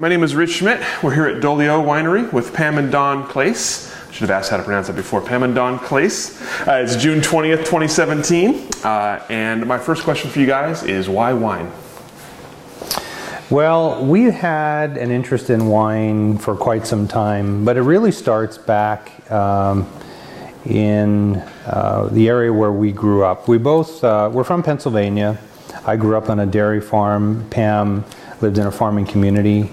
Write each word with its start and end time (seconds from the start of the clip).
My 0.00 0.08
name 0.08 0.24
is 0.24 0.34
Rich 0.34 0.54
Schmidt. 0.54 0.84
We're 1.04 1.14
here 1.14 1.26
at 1.26 1.40
Dolio 1.40 1.80
Winery 1.80 2.32
with 2.32 2.52
Pam 2.52 2.78
and 2.78 2.90
Don 2.90 3.28
Klase. 3.28 3.94
Should 4.10 4.22
have 4.22 4.30
asked 4.32 4.50
how 4.50 4.56
to 4.56 4.64
pronounce 4.64 4.88
that 4.88 4.96
before. 4.96 5.20
Pam 5.20 5.44
and 5.44 5.54
Don 5.54 5.78
Klase. 5.78 6.66
Uh, 6.66 6.82
it's 6.82 6.96
June 6.96 7.20
20th, 7.20 7.58
2017. 7.58 8.70
Uh, 8.82 9.24
and 9.28 9.64
my 9.64 9.78
first 9.78 10.02
question 10.02 10.32
for 10.32 10.40
you 10.40 10.48
guys 10.48 10.82
is 10.82 11.08
why 11.08 11.32
wine? 11.32 11.70
Well, 13.50 14.04
we 14.04 14.24
had 14.24 14.96
an 14.96 15.12
interest 15.12 15.48
in 15.48 15.68
wine 15.68 16.38
for 16.38 16.56
quite 16.56 16.88
some 16.88 17.06
time, 17.06 17.64
but 17.64 17.76
it 17.76 17.82
really 17.82 18.10
starts 18.10 18.58
back 18.58 19.30
um, 19.30 19.88
in 20.66 21.36
uh, 21.66 22.08
the 22.10 22.28
area 22.28 22.52
where 22.52 22.72
we 22.72 22.90
grew 22.90 23.24
up. 23.24 23.46
We 23.46 23.58
both, 23.58 24.02
uh, 24.02 24.28
we're 24.32 24.42
from 24.42 24.64
Pennsylvania. 24.64 25.38
I 25.86 25.94
grew 25.94 26.16
up 26.16 26.30
on 26.30 26.40
a 26.40 26.46
dairy 26.46 26.80
farm. 26.80 27.48
Pam 27.50 28.04
lived 28.40 28.58
in 28.58 28.66
a 28.66 28.72
farming 28.72 29.06
community. 29.06 29.70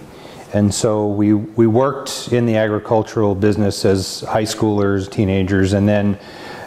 And 0.54 0.74
so 0.74 1.08
we, 1.08 1.34
we 1.34 1.66
worked 1.66 2.30
in 2.34 2.46
the 2.46 2.58
agricultural 2.58 3.36
business 3.36 3.86
as 3.86 4.22
high 4.22 4.44
schoolers, 4.44 5.10
teenagers, 5.10 5.72
and 5.72 5.88
then 5.88 6.20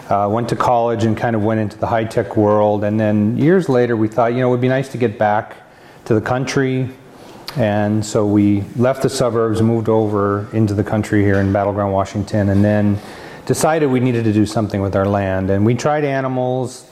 uh, 0.08 0.28
went 0.30 0.48
to 0.48 0.56
college 0.56 1.04
and 1.04 1.16
kind 1.16 1.36
of 1.36 1.42
went 1.42 1.60
into 1.60 1.76
the 1.76 1.86
high 1.86 2.04
tech 2.04 2.36
world. 2.36 2.82
And 2.84 2.98
then 2.98 3.36
years 3.36 3.68
later, 3.68 3.96
we 3.96 4.08
thought, 4.08 4.32
you 4.32 4.40
know, 4.40 4.48
it 4.48 4.50
would 4.52 4.60
be 4.60 4.68
nice 4.68 4.88
to 4.90 4.98
get 4.98 5.18
back 5.18 5.56
to 6.06 6.14
the 6.14 6.20
country. 6.20 6.90
And 7.56 8.04
so 8.04 8.26
we 8.26 8.62
left 8.76 9.02
the 9.02 9.10
suburbs, 9.10 9.60
moved 9.60 9.88
over 9.88 10.48
into 10.52 10.74
the 10.74 10.84
country 10.84 11.22
here 11.22 11.36
in 11.36 11.52
Battle 11.52 11.72
Ground, 11.72 11.92
Washington, 11.92 12.48
and 12.48 12.64
then 12.64 12.98
decided 13.46 13.86
we 13.90 14.00
needed 14.00 14.24
to 14.24 14.32
do 14.32 14.46
something 14.46 14.80
with 14.80 14.96
our 14.96 15.06
land. 15.06 15.50
And 15.50 15.64
we 15.66 15.74
tried 15.74 16.04
animals. 16.04 16.90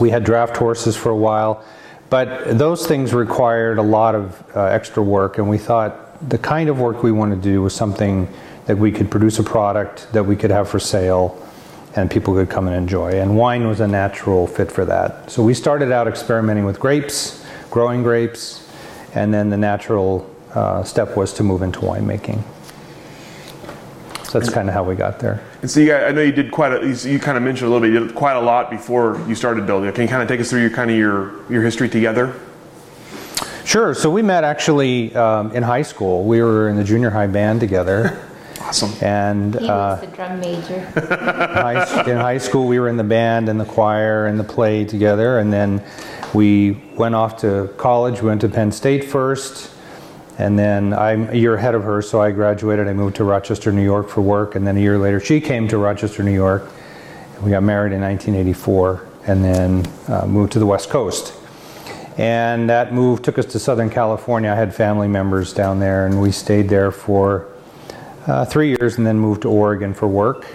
We 0.00 0.10
had 0.10 0.24
draft 0.24 0.56
horses 0.56 0.96
for 0.96 1.10
a 1.10 1.16
while. 1.16 1.64
But 2.08 2.58
those 2.58 2.86
things 2.86 3.12
required 3.12 3.78
a 3.78 3.82
lot 3.82 4.14
of 4.14 4.42
uh, 4.54 4.64
extra 4.64 5.02
work, 5.02 5.38
and 5.38 5.48
we 5.48 5.58
thought 5.58 6.03
the 6.28 6.38
kind 6.38 6.68
of 6.68 6.80
work 6.80 7.02
we 7.02 7.12
want 7.12 7.34
to 7.34 7.40
do 7.40 7.62
was 7.62 7.74
something 7.74 8.28
that 8.66 8.78
we 8.78 8.90
could 8.90 9.10
produce 9.10 9.38
a 9.38 9.42
product 9.42 10.10
that 10.12 10.24
we 10.24 10.36
could 10.36 10.50
have 10.50 10.68
for 10.68 10.78
sale 10.78 11.40
and 11.96 12.10
people 12.10 12.34
could 12.34 12.50
come 12.50 12.66
and 12.66 12.74
enjoy. 12.74 13.20
And 13.20 13.36
wine 13.36 13.68
was 13.68 13.80
a 13.80 13.86
natural 13.86 14.46
fit 14.46 14.72
for 14.72 14.84
that. 14.86 15.30
So 15.30 15.42
we 15.42 15.54
started 15.54 15.92
out 15.92 16.08
experimenting 16.08 16.64
with 16.64 16.80
grapes, 16.80 17.44
growing 17.70 18.02
grapes, 18.02 18.68
and 19.14 19.32
then 19.32 19.50
the 19.50 19.56
natural 19.56 20.28
uh, 20.54 20.82
step 20.82 21.16
was 21.16 21.32
to 21.34 21.42
move 21.42 21.62
into 21.62 21.80
winemaking. 21.80 22.42
So 24.24 24.40
that's 24.40 24.52
kind 24.52 24.68
of 24.68 24.74
how 24.74 24.82
we 24.82 24.96
got 24.96 25.20
there. 25.20 25.44
And 25.62 25.70
so 25.70 25.78
you, 25.78 25.94
I 25.94 26.10
know 26.10 26.22
you 26.22 26.32
did 26.32 26.50
quite 26.50 26.72
a, 26.72 27.08
you, 27.08 27.20
kind 27.20 27.36
of 27.36 27.44
mentioned 27.44 27.68
a 27.68 27.72
little 27.72 27.86
bit, 27.86 27.92
you 27.92 28.08
did 28.08 28.16
quite 28.16 28.34
a 28.34 28.40
lot 28.40 28.68
before 28.68 29.22
you 29.28 29.36
started 29.36 29.64
Dolio. 29.64 29.94
Can 29.94 30.02
you 30.02 30.08
kind 30.08 30.22
of 30.22 30.28
take 30.28 30.40
us 30.40 30.50
through 30.50 30.62
your 30.62 30.70
kind 30.70 30.90
of 30.90 30.96
your, 30.96 31.48
your 31.52 31.62
history 31.62 31.88
together? 31.88 32.34
Sure. 33.64 33.94
So 33.94 34.10
we 34.10 34.22
met 34.22 34.44
actually 34.44 35.14
um, 35.16 35.52
in 35.52 35.62
high 35.62 35.82
school. 35.82 36.24
We 36.24 36.42
were 36.42 36.68
in 36.68 36.76
the 36.76 36.84
junior 36.84 37.10
high 37.10 37.26
band 37.26 37.60
together. 37.60 38.20
Awesome. 38.60 38.92
And 39.04 39.54
He 39.60 39.68
uh, 39.68 39.96
was 39.96 40.00
the 40.00 40.06
drum 40.06 40.40
major. 40.40 40.80
high, 40.94 42.10
in 42.10 42.16
high 42.16 42.38
school, 42.38 42.66
we 42.66 42.78
were 42.78 42.88
in 42.88 42.96
the 42.96 43.04
band 43.04 43.50
and 43.50 43.60
the 43.60 43.64
choir 43.66 44.26
and 44.26 44.40
the 44.40 44.44
play 44.44 44.86
together. 44.86 45.38
And 45.38 45.52
then 45.52 45.84
we 46.32 46.70
went 46.94 47.14
off 47.14 47.36
to 47.38 47.68
college. 47.76 48.22
We 48.22 48.28
went 48.28 48.40
to 48.40 48.48
Penn 48.48 48.72
State 48.72 49.04
first. 49.04 49.70
And 50.38 50.58
then 50.58 50.94
I'm 50.94 51.28
a 51.28 51.34
year 51.34 51.54
ahead 51.56 51.74
of 51.74 51.82
her, 51.82 52.00
so 52.00 52.22
I 52.22 52.30
graduated. 52.30 52.88
I 52.88 52.94
moved 52.94 53.16
to 53.16 53.24
Rochester, 53.24 53.70
New 53.70 53.84
York 53.84 54.08
for 54.08 54.22
work. 54.22 54.54
And 54.54 54.66
then 54.66 54.78
a 54.78 54.80
year 54.80 54.98
later, 54.98 55.20
she 55.20 55.42
came 55.42 55.68
to 55.68 55.76
Rochester, 55.76 56.22
New 56.22 56.32
York. 56.32 56.70
We 57.42 57.50
got 57.50 57.62
married 57.62 57.92
in 57.92 58.00
1984 58.00 59.06
and 59.26 59.44
then 59.44 59.86
uh, 60.08 60.26
moved 60.26 60.52
to 60.52 60.58
the 60.58 60.66
West 60.66 60.88
Coast. 60.88 61.34
And 62.16 62.70
that 62.70 62.92
move 62.92 63.22
took 63.22 63.38
us 63.38 63.46
to 63.46 63.58
Southern 63.58 63.90
California. 63.90 64.50
I 64.50 64.54
had 64.54 64.74
family 64.74 65.08
members 65.08 65.52
down 65.52 65.80
there, 65.80 66.06
and 66.06 66.20
we 66.20 66.30
stayed 66.30 66.68
there 66.68 66.92
for 66.92 67.48
uh, 68.26 68.44
three 68.44 68.68
years 68.68 68.98
and 68.98 69.06
then 69.06 69.18
moved 69.18 69.42
to 69.42 69.48
Oregon 69.48 69.92
for 69.94 70.06
work. 70.06 70.46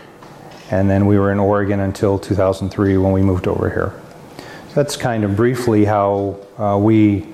And 0.72 0.90
then 0.90 1.06
we 1.06 1.18
were 1.18 1.32
in 1.32 1.40
Oregon 1.40 1.82
until 1.82 2.18
2003 2.18 2.98
when 2.98 3.12
we 3.12 3.22
moved 3.22 3.48
over 3.48 3.70
here. 3.70 4.00
So 4.70 4.76
that's 4.76 4.96
kind 4.96 5.24
of 5.24 5.36
briefly 5.36 5.84
how 5.84 6.38
uh, 6.58 6.78
we 6.78 7.28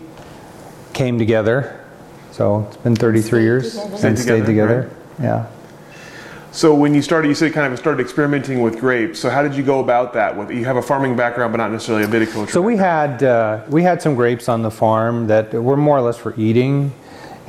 came 0.94 1.20
together. 1.20 1.86
So 2.32 2.66
it's 2.68 2.78
been 2.78 2.96
33 2.96 3.44
years 3.44 3.72
together. 3.76 3.98
since 3.98 4.22
Stayed 4.22 4.24
stayed 4.24 4.46
together, 4.46 4.84
together. 4.84 4.96
Yeah. 5.22 5.55
So 6.56 6.74
when 6.74 6.96
you 6.96 7.02
started, 7.02 7.28
you 7.28 7.36
said 7.36 7.52
kind 7.52 7.74
of 7.74 7.78
started 7.78 8.02
experimenting 8.02 8.62
with 8.62 8.80
grapes. 8.80 9.20
So 9.20 9.30
how 9.30 9.44
did 9.44 9.56
you 9.56 9.62
go 9.62 9.82
about 9.82 10.14
that? 10.14 10.38
With, 10.38 10.52
you 10.52 10.64
have 10.64 10.78
a 10.78 10.82
farming 10.82 11.18
background, 11.18 11.52
but 11.52 11.58
not 11.58 11.70
necessarily 11.70 12.06
a 12.06 12.08
viticulture. 12.08 12.50
So 12.50 12.62
we 12.62 12.78
had 12.78 13.24
uh, 13.24 13.66
we 13.68 13.84
had 13.84 14.02
some 14.02 14.16
grapes 14.16 14.48
on 14.48 14.62
the 14.62 14.72
farm 14.72 15.28
that 15.28 15.54
were 15.54 15.76
more 15.76 15.98
or 15.98 16.02
less 16.02 16.18
for 16.18 16.34
eating, 16.40 16.94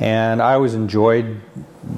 and 0.01 0.41
I 0.41 0.55
always 0.55 0.73
enjoyed, 0.73 1.39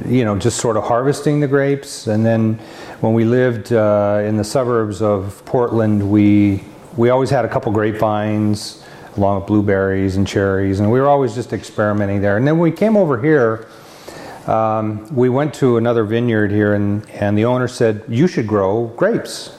you 0.06 0.24
know, 0.24 0.38
just 0.38 0.60
sort 0.60 0.78
of 0.78 0.84
harvesting 0.84 1.40
the 1.40 1.48
grapes. 1.48 2.06
And 2.06 2.24
then 2.24 2.60
when 3.02 3.16
we 3.16 3.26
lived 3.26 3.74
uh, 3.74 4.22
in 4.24 4.38
the 4.38 4.44
suburbs 4.44 5.02
of 5.02 5.44
Portland, 5.46 6.12
we 6.12 6.64
we 6.96 7.10
always 7.10 7.32
had 7.32 7.44
a 7.44 7.50
couple 7.50 7.72
grapevines 7.72 8.84
along 9.18 9.40
with 9.40 9.48
blueberries 9.48 10.16
and 10.16 10.28
cherries, 10.28 10.80
and 10.80 10.92
we 10.92 11.00
were 11.00 11.08
always 11.08 11.34
just 11.34 11.54
experimenting 11.54 12.22
there. 12.22 12.38
And 12.38 12.46
then 12.46 12.60
we 12.60 12.72
came 12.72 12.96
over 12.96 13.20
here. 13.20 13.68
Um, 14.50 15.16
we 15.16 15.30
went 15.30 15.54
to 15.56 15.78
another 15.78 16.04
vineyard 16.04 16.50
here, 16.50 16.74
and, 16.74 17.08
and 17.12 17.38
the 17.38 17.46
owner 17.46 17.68
said, 17.68 18.04
You 18.08 18.28
should 18.28 18.48
grow 18.48 18.88
grapes. 18.98 19.56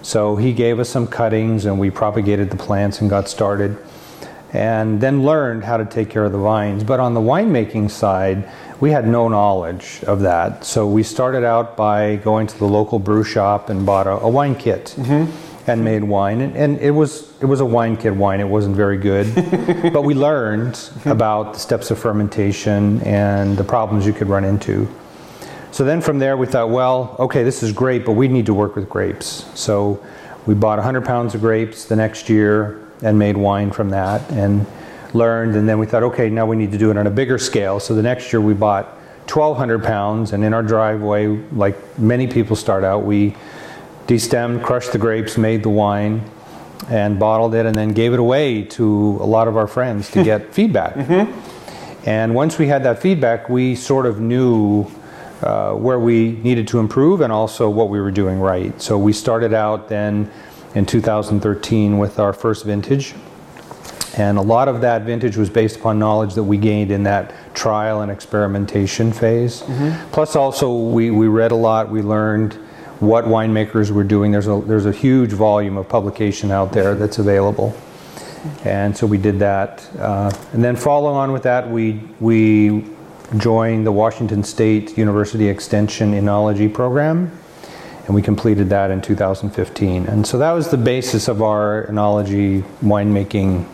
So 0.00 0.36
he 0.36 0.54
gave 0.54 0.80
us 0.80 0.88
some 0.88 1.06
cuttings, 1.06 1.66
and 1.66 1.78
we 1.78 1.90
propagated 1.90 2.48
the 2.48 2.56
plants 2.56 3.02
and 3.02 3.10
got 3.10 3.28
started, 3.28 3.76
and 4.54 4.98
then 4.98 5.24
learned 5.24 5.64
how 5.64 5.76
to 5.76 5.84
take 5.84 6.08
care 6.08 6.24
of 6.24 6.32
the 6.32 6.38
vines. 6.38 6.84
But 6.84 7.00
on 7.00 7.12
the 7.12 7.20
winemaking 7.20 7.90
side, 7.90 8.50
we 8.80 8.90
had 8.92 9.06
no 9.06 9.28
knowledge 9.28 10.02
of 10.06 10.20
that. 10.20 10.64
So 10.64 10.86
we 10.86 11.02
started 11.02 11.44
out 11.44 11.76
by 11.76 12.16
going 12.16 12.46
to 12.46 12.58
the 12.58 12.66
local 12.66 12.98
brew 12.98 13.24
shop 13.24 13.68
and 13.68 13.84
bought 13.84 14.06
a, 14.06 14.12
a 14.12 14.28
wine 14.28 14.54
kit. 14.54 14.94
And 15.66 15.82
made 15.82 16.04
wine, 16.04 16.42
and, 16.42 16.54
and 16.56 16.78
it 16.78 16.90
was 16.90 17.32
it 17.40 17.46
was 17.46 17.60
a 17.60 17.64
wine 17.64 17.96
kid 17.96 18.10
wine. 18.10 18.40
It 18.40 18.48
wasn't 18.48 18.76
very 18.76 18.98
good, 18.98 19.34
but 19.94 20.02
we 20.02 20.12
learned 20.12 20.78
about 21.06 21.54
the 21.54 21.58
steps 21.58 21.90
of 21.90 21.98
fermentation 21.98 23.00
and 23.00 23.56
the 23.56 23.64
problems 23.64 24.06
you 24.06 24.12
could 24.12 24.28
run 24.28 24.44
into. 24.44 24.86
So 25.72 25.84
then 25.84 26.00
from 26.00 26.18
there 26.18 26.36
we 26.36 26.46
thought, 26.46 26.70
well, 26.70 27.16
okay, 27.18 27.42
this 27.42 27.62
is 27.62 27.72
great, 27.72 28.04
but 28.04 28.12
we 28.12 28.28
need 28.28 28.46
to 28.46 28.54
work 28.54 28.76
with 28.76 28.88
grapes. 28.88 29.46
So 29.58 30.04
we 30.46 30.54
bought 30.54 30.78
100 30.78 31.04
pounds 31.04 31.34
of 31.34 31.40
grapes 31.40 31.86
the 31.86 31.96
next 31.96 32.28
year 32.28 32.80
and 33.02 33.18
made 33.18 33.36
wine 33.36 33.72
from 33.72 33.90
that 33.90 34.30
and 34.30 34.66
learned. 35.14 35.56
And 35.56 35.68
then 35.68 35.78
we 35.78 35.86
thought, 35.86 36.02
okay, 36.04 36.28
now 36.30 36.46
we 36.46 36.56
need 36.56 36.70
to 36.72 36.78
do 36.78 36.90
it 36.90 36.96
on 36.96 37.06
a 37.06 37.10
bigger 37.10 37.38
scale. 37.38 37.80
So 37.80 37.94
the 37.94 38.02
next 38.02 38.32
year 38.32 38.40
we 38.40 38.54
bought 38.54 38.86
1,200 39.28 39.82
pounds, 39.82 40.32
and 40.32 40.44
in 40.44 40.52
our 40.52 40.62
driveway, 40.62 41.26
like 41.52 41.98
many 41.98 42.26
people 42.26 42.56
start 42.56 42.84
out, 42.84 43.04
we 43.04 43.34
destemmed, 44.06 44.62
crushed 44.62 44.92
the 44.92 44.98
grapes, 44.98 45.38
made 45.38 45.62
the 45.62 45.70
wine, 45.70 46.22
and 46.88 47.18
bottled 47.18 47.54
it, 47.54 47.66
and 47.66 47.74
then 47.74 47.90
gave 47.92 48.12
it 48.12 48.18
away 48.18 48.62
to 48.62 49.18
a 49.20 49.26
lot 49.26 49.48
of 49.48 49.56
our 49.56 49.66
friends 49.66 50.10
to 50.10 50.22
get 50.22 50.52
feedback. 50.58 50.96
And 52.06 52.34
once 52.34 52.58
we 52.58 52.66
had 52.66 52.82
that 52.84 53.00
feedback, 53.00 53.48
we 53.48 53.74
sort 53.74 54.04
of 54.04 54.20
knew 54.20 54.86
uh, 55.42 55.72
where 55.72 55.98
we 55.98 56.32
needed 56.42 56.68
to 56.68 56.78
improve 56.78 57.20
and 57.20 57.32
also 57.32 57.68
what 57.70 57.88
we 57.88 58.00
were 58.00 58.10
doing 58.10 58.40
right. 58.40 58.80
So 58.80 58.98
we 58.98 59.12
started 59.12 59.54
out 59.54 59.88
then 59.88 60.30
in 60.74 60.84
2013 60.86 61.98
with 61.98 62.18
our 62.18 62.32
first 62.32 62.64
vintage. 62.64 63.14
And 64.16 64.38
a 64.38 64.42
lot 64.42 64.68
of 64.68 64.80
that 64.82 65.02
vintage 65.02 65.36
was 65.36 65.50
based 65.50 65.76
upon 65.76 65.98
knowledge 65.98 66.34
that 66.34 66.44
we 66.44 66.56
gained 66.56 66.90
in 66.92 67.02
that 67.04 67.32
trial 67.54 68.02
and 68.02 68.12
experimentation 68.12 69.12
phase. 69.12 69.62
Plus, 70.12 70.36
also, 70.36 70.72
we, 70.72 71.10
we 71.10 71.26
read 71.26 71.50
a 71.52 71.56
lot, 71.56 71.90
we 71.90 72.00
learned 72.00 72.56
what 73.00 73.24
winemakers 73.24 73.90
were 73.90 74.04
doing. 74.04 74.32
There's 74.32 74.46
a, 74.46 74.62
there's 74.66 74.86
a 74.86 74.92
huge 74.92 75.32
volume 75.32 75.76
of 75.76 75.88
publication 75.88 76.50
out 76.50 76.72
there 76.72 76.94
that's 76.94 77.18
available. 77.18 77.76
And 78.64 78.96
so 78.96 79.06
we 79.06 79.18
did 79.18 79.38
that. 79.38 79.88
Uh, 79.98 80.32
and 80.52 80.62
then 80.62 80.76
following 80.76 81.16
on 81.16 81.32
with 81.32 81.44
that, 81.44 81.68
we, 81.70 82.00
we 82.20 82.84
joined 83.38 83.86
the 83.86 83.92
Washington 83.92 84.44
State 84.44 84.98
University 84.98 85.48
Extension 85.48 86.12
Enology 86.12 86.72
program. 86.72 87.32
And 88.06 88.14
we 88.14 88.20
completed 88.20 88.68
that 88.68 88.90
in 88.90 89.00
2015. 89.00 90.06
And 90.06 90.26
so 90.26 90.38
that 90.38 90.52
was 90.52 90.70
the 90.70 90.76
basis 90.76 91.26
of 91.26 91.40
our 91.40 91.86
enology 91.86 92.62
winemaking 92.82 93.66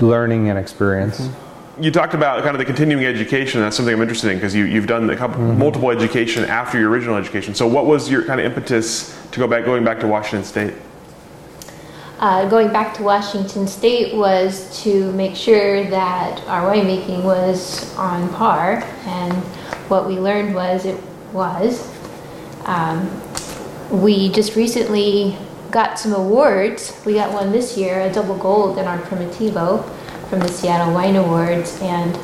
learning 0.00 0.50
and 0.50 0.58
experience. 0.58 1.30
You 1.80 1.90
talked 1.90 2.14
about 2.14 2.42
kind 2.42 2.54
of 2.54 2.58
the 2.58 2.64
continuing 2.64 3.04
education. 3.04 3.60
That's 3.60 3.76
something 3.76 3.94
I'm 3.94 4.02
interested 4.02 4.30
in 4.30 4.36
because 4.36 4.54
you, 4.54 4.64
you've 4.64 4.86
done 4.86 5.08
a 5.08 5.16
couple, 5.16 5.40
multiple 5.40 5.90
education 5.90 6.44
after 6.44 6.78
your 6.78 6.90
original 6.90 7.16
education. 7.16 7.54
So, 7.54 7.66
what 7.66 7.86
was 7.86 8.10
your 8.10 8.24
kind 8.24 8.40
of 8.40 8.46
impetus 8.46 9.18
to 9.30 9.38
go 9.38 9.46
back, 9.46 9.64
going 9.64 9.84
back 9.84 10.00
to 10.00 10.06
Washington 10.06 10.44
State? 10.44 10.74
Uh, 12.18 12.48
going 12.48 12.72
back 12.72 12.94
to 12.94 13.02
Washington 13.02 13.66
State 13.66 14.14
was 14.14 14.82
to 14.82 15.10
make 15.12 15.34
sure 15.34 15.88
that 15.90 16.40
our 16.46 16.72
winemaking 16.72 17.24
was 17.24 17.96
on 17.96 18.28
par, 18.34 18.84
and 19.06 19.32
what 19.88 20.06
we 20.06 20.18
learned 20.18 20.54
was 20.54 20.84
it 20.84 21.02
was. 21.32 21.90
Um, 22.64 23.10
we 23.90 24.30
just 24.30 24.56
recently 24.56 25.36
got 25.70 25.98
some 25.98 26.12
awards. 26.12 27.00
We 27.04 27.14
got 27.14 27.32
one 27.32 27.50
this 27.50 27.76
year, 27.78 28.02
a 28.02 28.12
double 28.12 28.36
gold 28.36 28.78
in 28.78 28.84
our 28.84 28.98
Primitivo 28.98 29.88
from 30.32 30.40
the 30.40 30.48
Seattle 30.48 30.94
Wine 30.94 31.16
Awards, 31.16 31.78
and 31.82 32.18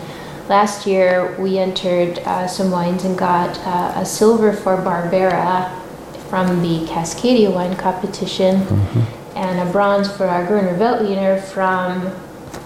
last 0.48 0.86
year 0.86 1.36
we 1.38 1.58
entered 1.58 2.18
uh, 2.20 2.46
some 2.46 2.70
wines 2.70 3.04
and 3.04 3.18
got 3.18 3.58
uh, 3.66 4.00
a 4.00 4.06
silver 4.06 4.50
for 4.50 4.78
Barbera 4.78 5.70
from 6.30 6.62
the 6.62 6.86
Cascadia 6.86 7.52
Wine 7.52 7.76
Competition 7.76 8.62
and 9.36 9.60
a 9.68 9.70
bronze 9.70 10.10
for 10.10 10.24
our 10.24 10.46
Gruner 10.46 10.72
Veltliner 10.78 11.38
from 11.38 12.00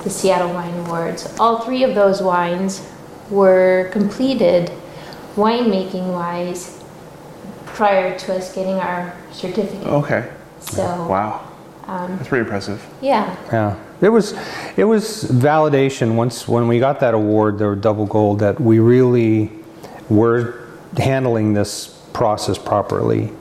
the 0.04 0.10
Seattle 0.10 0.54
Wine 0.54 0.74
Awards. 0.86 1.34
All 1.40 1.58
three 1.58 1.82
of 1.82 1.96
those 1.96 2.22
wines 2.22 2.88
were 3.28 3.88
completed 3.92 4.70
winemaking 5.34 6.12
wise 6.12 6.80
prior 7.66 8.16
to 8.16 8.36
us 8.36 8.54
getting 8.54 8.76
our 8.76 9.12
certificate. 9.32 9.88
Okay. 9.88 10.30
So, 10.60 10.84
Wow. 11.08 11.40
um, 11.88 12.16
That's 12.18 12.28
pretty 12.28 12.42
impressive. 12.42 12.80
yeah, 13.00 13.34
Yeah, 13.52 13.74
it 14.02 14.08
was 14.08 14.34
it 14.76 14.84
was 14.84 15.24
validation 15.24 16.16
once 16.16 16.46
when 16.46 16.68
we 16.68 16.78
got 16.78 17.00
that 17.00 17.14
award, 17.14 17.58
the 17.58 17.74
double 17.74 18.06
gold, 18.06 18.40
that 18.40 18.60
we 18.60 18.78
really 18.80 19.50
were 20.10 20.66
handling 20.98 21.54
this 21.54 21.98
process 22.12 22.58
properly. 22.58 23.32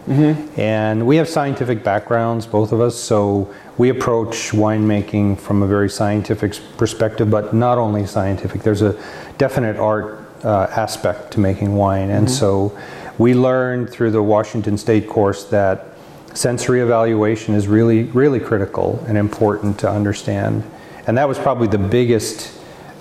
And 0.57 1.05
we 1.05 1.17
have 1.17 1.27
scientific 1.27 1.83
backgrounds, 1.83 2.45
both 2.45 2.71
of 2.71 2.79
us, 2.79 2.97
so 2.97 3.53
we 3.77 3.89
approach 3.89 4.51
winemaking 4.51 5.39
from 5.39 5.61
a 5.61 5.67
very 5.67 5.89
scientific 5.89 6.57
perspective, 6.77 7.29
but 7.29 7.53
not 7.53 7.77
only 7.77 8.05
scientific. 8.05 8.61
There's 8.63 8.81
a 8.81 8.97
definite 9.37 9.75
art 9.75 10.19
uh, 10.43 10.67
aspect 10.71 11.31
to 11.33 11.39
making 11.41 11.75
wine, 11.75 12.09
and 12.11 12.29
so 12.31 12.77
we 13.17 13.33
learned 13.33 13.89
through 13.89 14.11
the 14.11 14.23
Washington 14.23 14.77
State 14.77 15.07
course 15.07 15.43
that 15.45 15.90
sensory 16.33 16.81
evaluation 16.81 17.55
is 17.55 17.67
really 17.67 18.03
really 18.03 18.39
critical 18.39 19.03
and 19.07 19.17
important 19.17 19.79
to 19.79 19.89
understand. 19.89 20.63
And 21.07 21.17
that 21.17 21.27
was 21.27 21.39
probably 21.39 21.67
the 21.67 21.77
biggest 21.77 22.51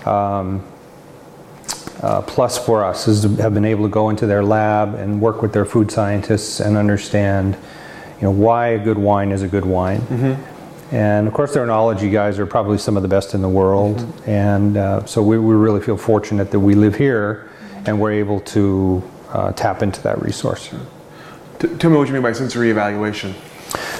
um, 0.05 0.63
uh, 2.01 2.21
plus 2.21 2.57
for 2.57 2.83
us 2.83 3.07
is 3.07 3.21
to 3.21 3.29
have 3.35 3.53
been 3.53 3.65
able 3.65 3.83
to 3.83 3.89
go 3.89 4.09
into 4.09 4.25
their 4.25 4.43
lab 4.43 4.95
and 4.95 5.21
work 5.21 5.41
with 5.41 5.53
their 5.53 5.65
food 5.65 5.91
scientists 5.91 6.59
and 6.59 6.75
understand 6.75 7.55
you 8.19 8.23
know 8.23 8.31
why 8.31 8.69
a 8.69 8.79
good 8.79 8.97
wine 8.97 9.31
is 9.31 9.41
a 9.41 9.47
good 9.47 9.65
wine. 9.65 10.01
And 10.91 11.27
of 11.27 11.33
course 11.33 11.53
their 11.53 11.65
enology 11.65 12.11
guys 12.11 12.37
are 12.39 12.45
probably 12.45 12.77
some 12.77 12.97
of 12.97 13.03
the 13.03 13.09
best 13.09 13.33
in 13.33 13.41
the 13.41 13.49
world. 13.49 14.05
And 14.25 14.77
uh, 14.77 15.05
so 15.05 15.23
we, 15.23 15.37
we 15.39 15.55
really 15.55 15.81
feel 15.81 15.97
fortunate 15.97 16.51
that 16.51 16.59
we 16.59 16.75
live 16.75 16.95
here 16.95 17.49
and 17.85 17.99
we're 17.99 18.11
able 18.11 18.39
to 18.41 19.01
uh, 19.29 19.51
tap 19.53 19.81
into 19.81 20.01
that 20.03 20.21
resource 20.21 20.73
T- 21.61 21.67
tell 21.77 21.91
me 21.91 21.97
what 21.97 22.07
you 22.07 22.13
mean 22.13 22.23
by 22.23 22.33
sensory 22.33 22.71
evaluation. 22.71 23.35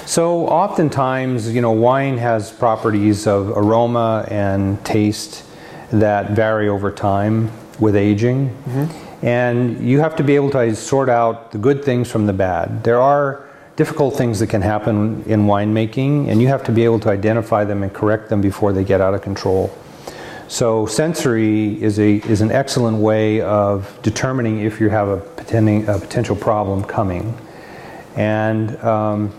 So 0.04 0.48
oftentimes, 0.48 1.54
you 1.54 1.60
know, 1.60 1.70
wine 1.70 2.18
has 2.18 2.50
properties 2.50 3.28
of 3.28 3.56
aroma 3.56 4.26
and 4.28 4.84
taste 4.84 5.44
that 5.92 6.32
vary 6.32 6.68
over 6.68 6.90
time 6.90 7.52
with 7.78 7.94
aging. 7.94 8.48
Mm-hmm. 8.48 9.24
And 9.24 9.88
you 9.88 10.00
have 10.00 10.16
to 10.16 10.24
be 10.24 10.34
able 10.34 10.50
to 10.50 10.74
sort 10.74 11.08
out 11.08 11.52
the 11.52 11.58
good 11.58 11.84
things 11.84 12.10
from 12.10 12.26
the 12.26 12.32
bad. 12.32 12.82
There 12.82 13.00
are 13.00 13.48
difficult 13.76 14.16
things 14.16 14.40
that 14.40 14.48
can 14.48 14.62
happen 14.62 15.22
in 15.26 15.46
winemaking, 15.46 16.28
and 16.28 16.42
you 16.42 16.48
have 16.48 16.64
to 16.64 16.72
be 16.72 16.84
able 16.84 16.98
to 16.98 17.10
identify 17.10 17.62
them 17.64 17.84
and 17.84 17.94
correct 17.94 18.28
them 18.28 18.40
before 18.40 18.72
they 18.72 18.82
get 18.82 19.00
out 19.00 19.14
of 19.14 19.22
control. 19.22 19.72
So 20.48 20.84
sensory 20.86 21.80
is 21.80 22.00
a 22.00 22.16
is 22.28 22.40
an 22.40 22.50
excellent 22.50 22.98
way 22.98 23.40
of 23.40 23.96
determining 24.02 24.60
if 24.60 24.80
you 24.80 24.90
have 24.90 25.08
a, 25.08 25.18
a 25.86 25.98
potential 26.00 26.34
problem 26.34 26.82
coming. 26.82 27.34
And 28.16 28.76
um, 28.82 29.32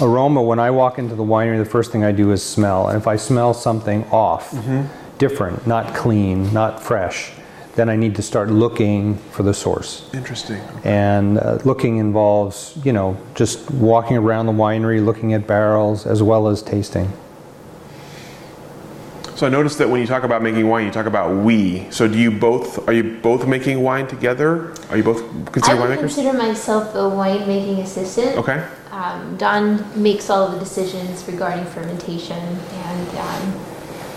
aroma, 0.00 0.42
when 0.42 0.58
I 0.58 0.70
walk 0.70 0.98
into 0.98 1.14
the 1.14 1.22
winery, 1.24 1.58
the 1.58 1.64
first 1.64 1.92
thing 1.92 2.04
I 2.04 2.12
do 2.12 2.32
is 2.32 2.42
smell. 2.42 2.88
And 2.88 2.96
if 2.96 3.06
I 3.06 3.16
smell 3.16 3.54
something 3.54 4.04
off, 4.10 4.54
different, 5.18 5.66
not 5.66 5.94
clean, 5.94 6.52
not 6.52 6.82
fresh, 6.82 7.32
then 7.76 7.88
I 7.88 7.96
need 7.96 8.14
to 8.16 8.22
start 8.22 8.50
looking 8.50 9.16
for 9.32 9.42
the 9.42 9.52
source. 9.54 10.08
Interesting. 10.14 10.60
And 10.84 11.38
uh, 11.38 11.58
looking 11.64 11.96
involves, 11.96 12.78
you 12.84 12.92
know, 12.92 13.16
just 13.34 13.68
walking 13.72 14.16
around 14.16 14.46
the 14.46 14.52
winery, 14.52 15.04
looking 15.04 15.32
at 15.34 15.46
barrels, 15.46 16.06
as 16.06 16.22
well 16.22 16.46
as 16.46 16.62
tasting. 16.62 17.12
So 19.36 19.46
I 19.46 19.50
noticed 19.50 19.78
that 19.78 19.88
when 19.88 20.00
you 20.00 20.06
talk 20.06 20.22
about 20.22 20.42
making 20.42 20.68
wine, 20.68 20.86
you 20.86 20.92
talk 20.92 21.06
about 21.06 21.34
we. 21.44 21.90
So 21.90 22.06
do 22.06 22.16
you 22.16 22.30
both? 22.30 22.86
Are 22.88 22.92
you 22.92 23.18
both 23.20 23.46
making 23.46 23.82
wine 23.82 24.06
together? 24.06 24.72
Are 24.90 24.96
you 24.96 25.02
both 25.02 25.22
I 25.22 25.50
considered 25.50 25.80
would 25.80 25.90
winemakers? 25.90 25.98
consider 25.98 26.32
myself 26.32 26.92
the 26.92 27.10
winemaking 27.10 27.82
assistant. 27.82 28.36
Okay. 28.38 28.64
Um, 28.92 29.36
Don 29.36 29.84
makes 30.00 30.30
all 30.30 30.48
the 30.48 30.58
decisions 30.58 31.26
regarding 31.26 31.64
fermentation, 31.66 32.38
and 32.38 33.08
um, 33.18 33.60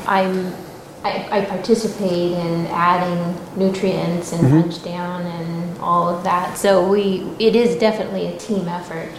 I'm 0.05 0.55
I, 1.03 1.39
I 1.39 1.45
participate 1.45 2.33
in 2.33 2.67
adding 2.67 3.35
nutrients 3.57 4.33
and 4.33 4.41
punch 4.49 4.83
down 4.83 5.21
and 5.23 5.77
all 5.79 6.09
of 6.09 6.23
that. 6.25 6.57
So 6.57 6.87
we 6.87 7.27
it 7.39 7.55
is 7.55 7.75
definitely 7.77 8.27
a 8.27 8.37
team 8.37 8.67
effort. 8.67 9.09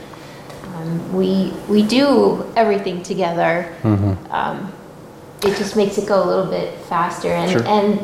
Um, 0.74 1.12
we 1.12 1.52
we 1.68 1.82
do 1.82 2.46
everything 2.54 3.02
together. 3.02 3.74
Um, 4.30 4.72
it 5.42 5.56
just 5.56 5.76
makes 5.76 5.98
it 5.98 6.06
go 6.08 6.22
a 6.22 6.26
little 6.26 6.46
bit 6.50 6.74
faster, 6.86 7.28
and 7.28 7.50
Sure. 7.50 7.66
and 7.66 8.00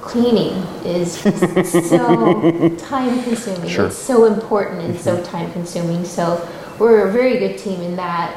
cleaning 0.00 0.54
is 0.84 1.12
so 1.90 2.68
time 2.78 3.22
consuming. 3.24 3.68
Sure. 3.68 3.86
It's 3.86 3.96
so 3.96 4.24
important 4.24 4.80
and 4.82 4.98
so 4.98 5.22
time 5.22 5.52
consuming. 5.52 6.04
So 6.04 6.46
we're 6.78 7.08
a 7.08 7.12
very 7.12 7.38
good 7.38 7.58
team 7.58 7.80
in 7.82 7.96
that. 7.96 8.34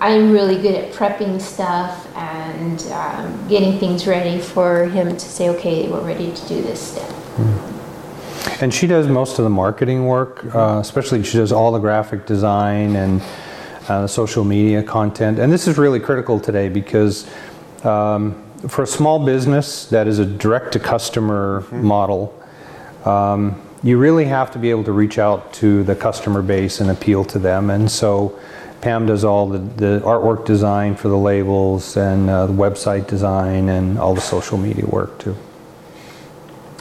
I'm 0.00 0.32
really 0.32 0.60
good 0.60 0.74
at 0.74 0.92
prepping 0.92 1.40
stuff 1.40 2.06
and 2.16 2.82
um, 2.92 3.48
getting 3.48 3.78
things 3.78 4.06
ready 4.06 4.38
for 4.38 4.84
him 4.86 5.08
to 5.12 5.18
say, 5.20 5.48
okay, 5.50 5.88
we're 5.88 6.04
ready 6.04 6.32
to 6.32 6.48
do 6.48 6.60
this 6.60 6.80
step. 6.80 7.10
And 8.60 8.74
she 8.74 8.86
does 8.86 9.06
most 9.06 9.38
of 9.38 9.44
the 9.44 9.50
marketing 9.50 10.04
work, 10.06 10.54
uh, 10.54 10.78
especially 10.80 11.22
she 11.22 11.38
does 11.38 11.52
all 11.52 11.72
the 11.72 11.78
graphic 11.78 12.26
design 12.26 12.96
and 12.96 13.22
uh, 13.88 14.06
social 14.06 14.44
media 14.44 14.82
content. 14.82 15.38
And 15.38 15.52
this 15.52 15.66
is 15.66 15.78
really 15.78 16.00
critical 16.00 16.40
today 16.40 16.68
because 16.68 17.28
um, 17.84 18.40
for 18.68 18.82
a 18.82 18.86
small 18.86 19.24
business 19.24 19.86
that 19.86 20.06
is 20.06 20.18
a 20.18 20.24
direct 20.24 20.72
to 20.72 20.80
customer 20.80 21.66
model, 21.70 22.38
um, 23.04 23.60
you 23.82 23.98
really 23.98 24.24
have 24.24 24.50
to 24.52 24.58
be 24.58 24.70
able 24.70 24.84
to 24.84 24.92
reach 24.92 25.18
out 25.18 25.52
to 25.54 25.84
the 25.84 25.94
customer 25.94 26.40
base 26.40 26.80
and 26.80 26.90
appeal 26.90 27.24
to 27.24 27.38
them. 27.38 27.68
And 27.68 27.90
so 27.90 28.38
Pam 28.80 29.06
does 29.06 29.24
all 29.24 29.48
the, 29.48 29.58
the 29.58 30.00
artwork 30.00 30.46
design 30.46 30.96
for 30.96 31.08
the 31.08 31.18
labels 31.18 31.96
and 31.96 32.30
uh, 32.30 32.46
the 32.46 32.52
website 32.52 33.06
design 33.06 33.68
and 33.68 33.98
all 33.98 34.14
the 34.14 34.20
social 34.20 34.56
media 34.56 34.86
work 34.86 35.18
too. 35.18 35.36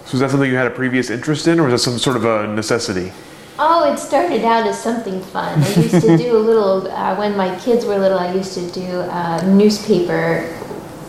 So 0.05 0.15
is 0.15 0.19
that 0.19 0.31
something 0.31 0.49
you 0.49 0.57
had 0.57 0.67
a 0.67 0.75
previous 0.75 1.09
interest 1.09 1.47
in, 1.47 1.59
or 1.59 1.63
was 1.63 1.71
that 1.73 1.79
some 1.79 1.97
sort 1.97 2.15
of 2.15 2.25
a 2.25 2.47
necessity? 2.47 3.11
Oh, 3.59 3.91
it 3.91 3.97
started 3.99 4.43
out 4.43 4.65
as 4.65 4.81
something 4.81 5.21
fun. 5.21 5.61
I 5.61 5.73
used 5.75 6.01
to 6.01 6.17
do 6.17 6.35
a 6.35 6.39
little, 6.39 6.87
uh, 6.91 7.15
when 7.15 7.37
my 7.37 7.57
kids 7.59 7.85
were 7.85 7.97
little, 7.97 8.17
I 8.17 8.33
used 8.33 8.53
to 8.55 8.71
do 8.71 9.01
a 9.01 9.43
newspaper 9.45 10.47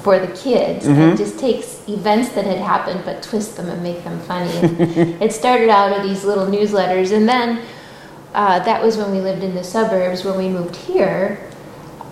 for 0.03 0.19
the 0.19 0.29
kids 0.37 0.87
and 0.87 1.17
just 1.17 1.39
takes 1.39 1.81
events 1.89 2.29
that 2.31 2.45
had 2.45 2.59
happened 2.59 3.01
but 3.07 3.23
twist 3.23 3.57
them 3.57 3.69
and 3.71 3.83
make 3.83 4.05
them 4.05 4.21
funny. 4.21 4.51
And 4.59 5.23
it 5.23 5.33
started 5.33 5.71
out 5.71 5.97
of 5.99 6.03
these 6.03 6.25
little 6.25 6.45
newsletters 6.47 7.13
and 7.17 7.27
then 7.27 7.63
uh, 8.35 8.59
that 8.65 8.83
was 8.83 8.99
when 8.99 9.11
we 9.13 9.21
lived 9.23 9.43
in 9.43 9.55
the 9.55 9.65
suburbs. 9.65 10.23
When 10.25 10.37
we 10.37 10.49
moved 10.51 10.77
here, 10.77 11.51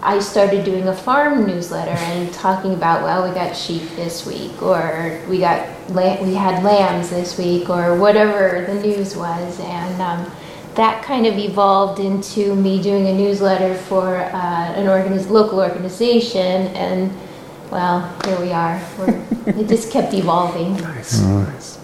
I 0.03 0.19
started 0.19 0.65
doing 0.65 0.89
a 0.89 0.95
farm 0.95 1.47
newsletter 1.47 1.91
and 1.93 2.33
talking 2.33 2.75
about, 2.75 3.03
well, 3.03 3.29
we 3.29 3.33
got 3.35 3.57
sheep 3.57 3.83
this 3.95 4.27
week, 4.27 4.61
or 4.61 5.21
we 5.29 5.39
got 5.39 5.69
we 5.91 6.35
had 6.35 6.65
lambs 6.65 7.11
this 7.11 7.39
week, 7.39 7.71
or 7.71 7.97
whatever 7.97 8.65
the 8.67 8.75
news 8.83 9.17
was, 9.17 9.61
and 9.61 10.03
um, 10.03 10.31
that 10.75 11.05
kind 11.05 11.27
of 11.27 11.39
evolved 11.39 12.01
into 12.01 12.55
me 12.57 12.83
doing 12.83 13.07
a 13.07 13.13
newsletter 13.13 13.75
for 13.75 14.17
uh, 14.17 14.73
an 14.75 14.87
organiz- 14.87 15.31
local 15.31 15.61
organization, 15.61 16.67
and 16.75 17.13
well, 17.71 18.01
here 18.25 18.41
we 18.41 18.53
are. 18.53 18.83
We're, 18.99 19.25
it 19.47 19.69
just 19.69 19.93
kept 19.93 20.15
evolving. 20.15 20.77
Nice. 20.79 21.21
Nice. 21.21 21.82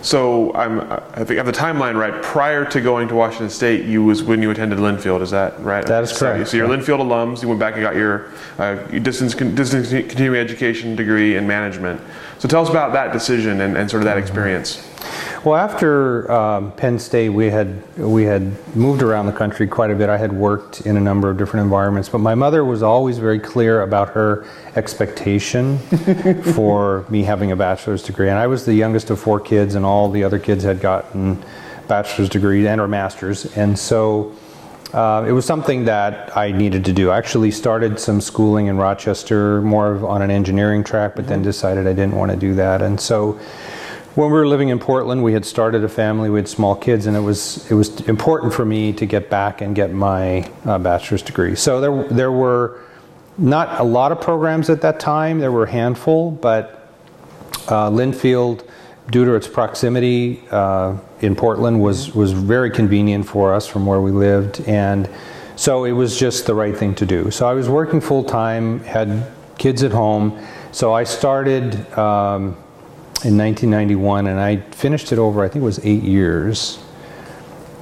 So 0.00 0.54
I'm, 0.54 0.80
I 0.80 1.24
think 1.24 1.32
I 1.32 1.34
have 1.34 1.46
the 1.46 1.52
timeline 1.52 1.96
right. 1.96 2.22
Prior 2.22 2.64
to 2.66 2.80
going 2.80 3.08
to 3.08 3.14
Washington 3.14 3.50
State, 3.50 3.84
you 3.84 4.04
was 4.04 4.22
when 4.22 4.40
you 4.40 4.50
attended 4.50 4.78
Linfield. 4.78 5.22
Is 5.22 5.30
that 5.30 5.58
right? 5.60 5.84
That 5.84 6.04
is 6.04 6.16
correct, 6.16 6.48
So, 6.48 6.56
you're 6.56 6.68
yeah. 6.68 6.76
Linfield 6.76 7.00
alums. 7.00 7.42
You 7.42 7.48
went 7.48 7.58
back 7.58 7.74
and 7.74 7.82
got 7.82 7.96
your, 7.96 8.30
uh, 8.58 8.78
your 8.90 9.00
distance 9.00 9.34
distance 9.34 9.90
continuing 9.90 10.38
education 10.38 10.94
degree 10.94 11.36
in 11.36 11.46
management. 11.46 12.00
So 12.38 12.48
tell 12.48 12.62
us 12.62 12.70
about 12.70 12.92
that 12.92 13.12
decision 13.12 13.60
and, 13.60 13.76
and 13.76 13.90
sort 13.90 14.02
of 14.02 14.04
that 14.04 14.18
experience. 14.18 14.84
Well, 15.44 15.54
after 15.54 16.30
um, 16.32 16.72
Penn 16.72 16.98
State, 16.98 17.28
we 17.28 17.48
had 17.48 17.96
we 17.96 18.24
had 18.24 18.42
moved 18.74 19.02
around 19.02 19.26
the 19.26 19.32
country 19.32 19.68
quite 19.68 19.92
a 19.92 19.94
bit. 19.94 20.08
I 20.08 20.16
had 20.16 20.32
worked 20.32 20.80
in 20.80 20.96
a 20.96 21.00
number 21.00 21.30
of 21.30 21.38
different 21.38 21.62
environments, 21.62 22.08
but 22.08 22.18
my 22.18 22.34
mother 22.34 22.64
was 22.64 22.82
always 22.82 23.18
very 23.18 23.38
clear 23.38 23.82
about 23.82 24.10
her 24.10 24.44
expectation 24.74 25.78
for 26.54 27.06
me 27.08 27.22
having 27.22 27.52
a 27.52 27.56
bachelor's 27.56 28.02
degree. 28.02 28.28
And 28.28 28.36
I 28.36 28.48
was 28.48 28.64
the 28.64 28.74
youngest 28.74 29.10
of 29.10 29.20
four 29.20 29.38
kids, 29.38 29.76
and 29.76 29.86
all 29.86 30.10
the 30.10 30.24
other 30.24 30.40
kids 30.40 30.64
had 30.64 30.80
gotten 30.80 31.42
bachelor's 31.86 32.28
degrees 32.28 32.66
and 32.66 32.80
or 32.80 32.88
masters, 32.88 33.46
and 33.56 33.78
so. 33.78 34.34
Uh, 34.94 35.22
it 35.28 35.32
was 35.32 35.44
something 35.44 35.84
that 35.84 36.34
I 36.34 36.50
needed 36.50 36.86
to 36.86 36.94
do. 36.94 37.10
I 37.10 37.18
actually 37.18 37.50
started 37.50 38.00
some 38.00 38.22
schooling 38.22 38.68
in 38.68 38.78
Rochester, 38.78 39.60
more 39.60 39.92
of 39.92 40.02
on 40.02 40.22
an 40.22 40.30
engineering 40.30 40.82
track, 40.82 41.14
but 41.14 41.26
then 41.26 41.42
decided 41.42 41.86
I 41.86 41.92
didn't 41.92 42.16
want 42.16 42.30
to 42.30 42.38
do 42.38 42.54
that. 42.54 42.80
And 42.80 42.98
so, 42.98 43.38
when 44.18 44.32
we 44.32 44.36
were 44.36 44.48
living 44.48 44.70
in 44.70 44.80
Portland, 44.80 45.22
we 45.22 45.32
had 45.32 45.44
started 45.44 45.84
a 45.84 45.88
family. 45.88 46.28
We 46.28 46.40
had 46.40 46.48
small 46.48 46.74
kids, 46.74 47.06
and 47.06 47.16
it 47.16 47.20
was 47.20 47.70
it 47.70 47.74
was 47.74 48.00
important 48.08 48.52
for 48.52 48.64
me 48.64 48.92
to 48.94 49.06
get 49.06 49.30
back 49.30 49.60
and 49.60 49.76
get 49.76 49.92
my 49.92 50.50
uh, 50.64 50.76
bachelor's 50.80 51.22
degree. 51.22 51.54
So 51.54 51.80
there 51.80 52.02
there 52.08 52.32
were 52.32 52.80
not 53.38 53.80
a 53.80 53.84
lot 53.84 54.10
of 54.10 54.20
programs 54.20 54.70
at 54.70 54.80
that 54.80 54.98
time. 54.98 55.38
There 55.38 55.52
were 55.52 55.66
a 55.66 55.70
handful, 55.70 56.32
but 56.32 56.90
uh, 57.68 57.90
Linfield, 57.90 58.68
due 59.08 59.24
to 59.24 59.34
its 59.34 59.46
proximity 59.46 60.42
uh, 60.50 60.96
in 61.20 61.36
Portland, 61.36 61.80
was 61.80 62.12
was 62.12 62.32
very 62.32 62.72
convenient 62.72 63.24
for 63.24 63.54
us 63.54 63.68
from 63.68 63.86
where 63.86 64.00
we 64.00 64.10
lived, 64.10 64.62
and 64.66 65.08
so 65.54 65.84
it 65.84 65.92
was 65.92 66.18
just 66.18 66.44
the 66.44 66.56
right 66.56 66.76
thing 66.76 66.92
to 66.96 67.06
do. 67.06 67.30
So 67.30 67.46
I 67.48 67.54
was 67.54 67.68
working 67.68 68.00
full 68.00 68.24
time, 68.24 68.80
had 68.80 69.30
kids 69.58 69.84
at 69.84 69.92
home, 69.92 70.44
so 70.72 70.92
I 70.92 71.04
started 71.04 71.96
um, 71.96 72.56
in 73.24 73.36
1991, 73.36 74.28
and 74.28 74.38
I 74.38 74.58
finished 74.70 75.12
it 75.12 75.18
over. 75.18 75.44
I 75.44 75.48
think 75.48 75.62
it 75.62 75.66
was 75.66 75.84
eight 75.84 76.04
years. 76.04 76.78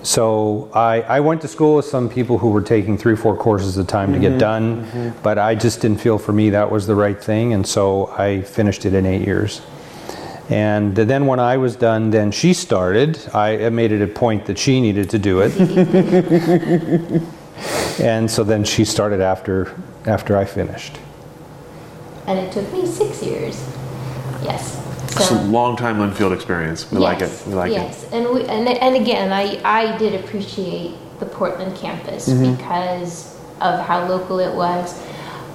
So 0.03 0.71
I, 0.73 1.03
I 1.03 1.21
went 1.21 1.43
to 1.43 1.49
school 1.49 1.77
with 1.77 1.85
some 1.85 2.09
people 2.09 2.39
who 2.39 2.51
were 2.51 2.63
taking 2.63 2.97
three, 2.97 3.17
four 3.17 3.37
courses 3.37 3.77
at 3.77 3.85
a 3.85 3.87
time 3.87 4.13
to 4.13 4.19
get 4.19 4.31
mm-hmm. 4.31 4.39
done, 4.39 4.87
mm-hmm. 4.87 5.23
but 5.23 5.39
I 5.39 5.55
just 5.55 5.81
didn't 5.81 6.01
feel 6.01 6.19
for 6.19 6.33
me 6.33 6.51
that 6.51 6.71
was 6.71 6.87
the 6.87 6.95
right 6.95 7.21
thing, 7.21 7.53
and 7.53 7.67
so 7.67 8.07
I 8.17 8.43
finished 8.43 8.87
it 8.87 8.95
in 8.95 9.05
eight 9.05 9.27
years. 9.27 9.61
And 10.49 10.95
then 10.95 11.27
when 11.27 11.41
I 11.41 11.57
was 11.57 11.75
done, 11.75 12.11
then 12.11 12.31
she 12.31 12.55
started. 12.55 13.19
I 13.35 13.69
made 13.71 13.91
it 13.91 14.01
a 14.01 14.07
point 14.07 14.47
that 14.47 14.59
she 14.59 14.81
needed 14.81 15.11
to 15.11 15.19
do 15.19 15.41
it, 15.43 15.53
and 18.01 18.31
so 18.31 18.45
then 18.45 18.63
she 18.63 18.85
started 18.85 19.21
after 19.21 19.75
after 20.07 20.37
I 20.37 20.45
finished. 20.45 21.01
And 22.29 22.39
it 22.39 22.53
took 22.53 22.73
me 22.73 22.87
six 22.87 23.25
years. 23.25 23.57
Yes. 24.43 24.76
It's 25.17 25.31
a 25.31 25.43
long 25.45 25.77
time 25.77 25.97
Linfield 25.99 26.33
experience. 26.35 26.91
We 26.91 26.99
like 26.99 27.21
it. 27.21 27.43
We 27.47 27.55
like 27.55 27.73
yes. 27.73 28.05
it. 28.05 28.13
and 28.13 28.35
we 28.35 28.45
and, 28.45 28.69
and 28.69 28.97
again, 28.97 29.33
I 29.33 29.61
I 29.65 29.97
did 29.99 30.25
appreciate 30.25 30.95
the 31.21 31.27
Portland 31.27 31.77
campus 31.77 32.29
Mm-hmm. 32.29 32.57
because 32.57 33.35
of 33.61 33.81
how 33.81 34.07
local 34.07 34.39
it 34.39 34.55
was. 34.55 35.01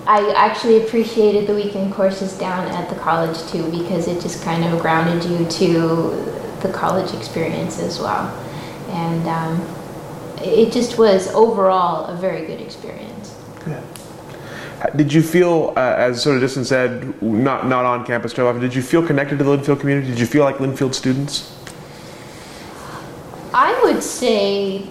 I 0.07 0.31
actually 0.35 0.83
appreciated 0.83 1.45
the 1.45 1.53
weekend 1.53 1.93
courses 1.93 2.33
down 2.37 2.67
at 2.69 2.89
the 2.89 2.95
college 2.95 3.37
too 3.51 3.69
because 3.69 4.07
it 4.07 4.19
just 4.21 4.43
kind 4.43 4.63
of 4.65 4.81
grounded 4.81 5.23
you 5.23 5.45
to 5.45 6.09
the 6.61 6.71
college 6.73 7.13
experience 7.13 7.79
as 7.79 7.99
well, 7.99 8.25
and 8.89 9.27
um, 9.27 9.61
it 10.43 10.71
just 10.73 10.97
was 10.97 11.27
overall 11.35 12.05
a 12.05 12.15
very 12.15 12.47
good 12.47 12.59
experience. 12.61 13.35
Did 14.95 15.13
you 15.13 15.21
feel, 15.21 15.73
uh, 15.77 15.95
as 15.97 16.23
sort 16.23 16.35
of 16.35 16.41
Distance 16.41 16.69
said, 16.69 17.21
not 17.21 17.67
not 17.67 17.85
on 17.85 18.05
campus 18.05 18.33
too 18.33 18.45
often? 18.47 18.61
Did 18.61 18.73
you 18.73 18.81
feel 18.81 19.05
connected 19.05 19.37
to 19.37 19.43
the 19.43 19.57
Linfield 19.57 19.79
community? 19.79 20.07
Did 20.07 20.19
you 20.19 20.25
feel 20.25 20.43
like 20.43 20.57
Linfield 20.57 20.95
students? 20.95 21.55
I 23.53 23.79
would 23.83 24.01
say 24.01 24.87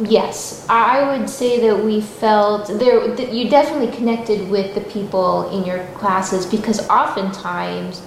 yes. 0.00 0.66
I 0.68 1.16
would 1.16 1.30
say 1.30 1.60
that 1.60 1.84
we 1.84 2.00
felt 2.00 2.66
there. 2.80 3.14
You 3.30 3.48
definitely 3.48 3.94
connected 3.96 4.48
with 4.48 4.74
the 4.74 4.80
people 4.80 5.50
in 5.56 5.64
your 5.64 5.84
classes 5.94 6.44
because 6.46 6.88
oftentimes 6.88 8.02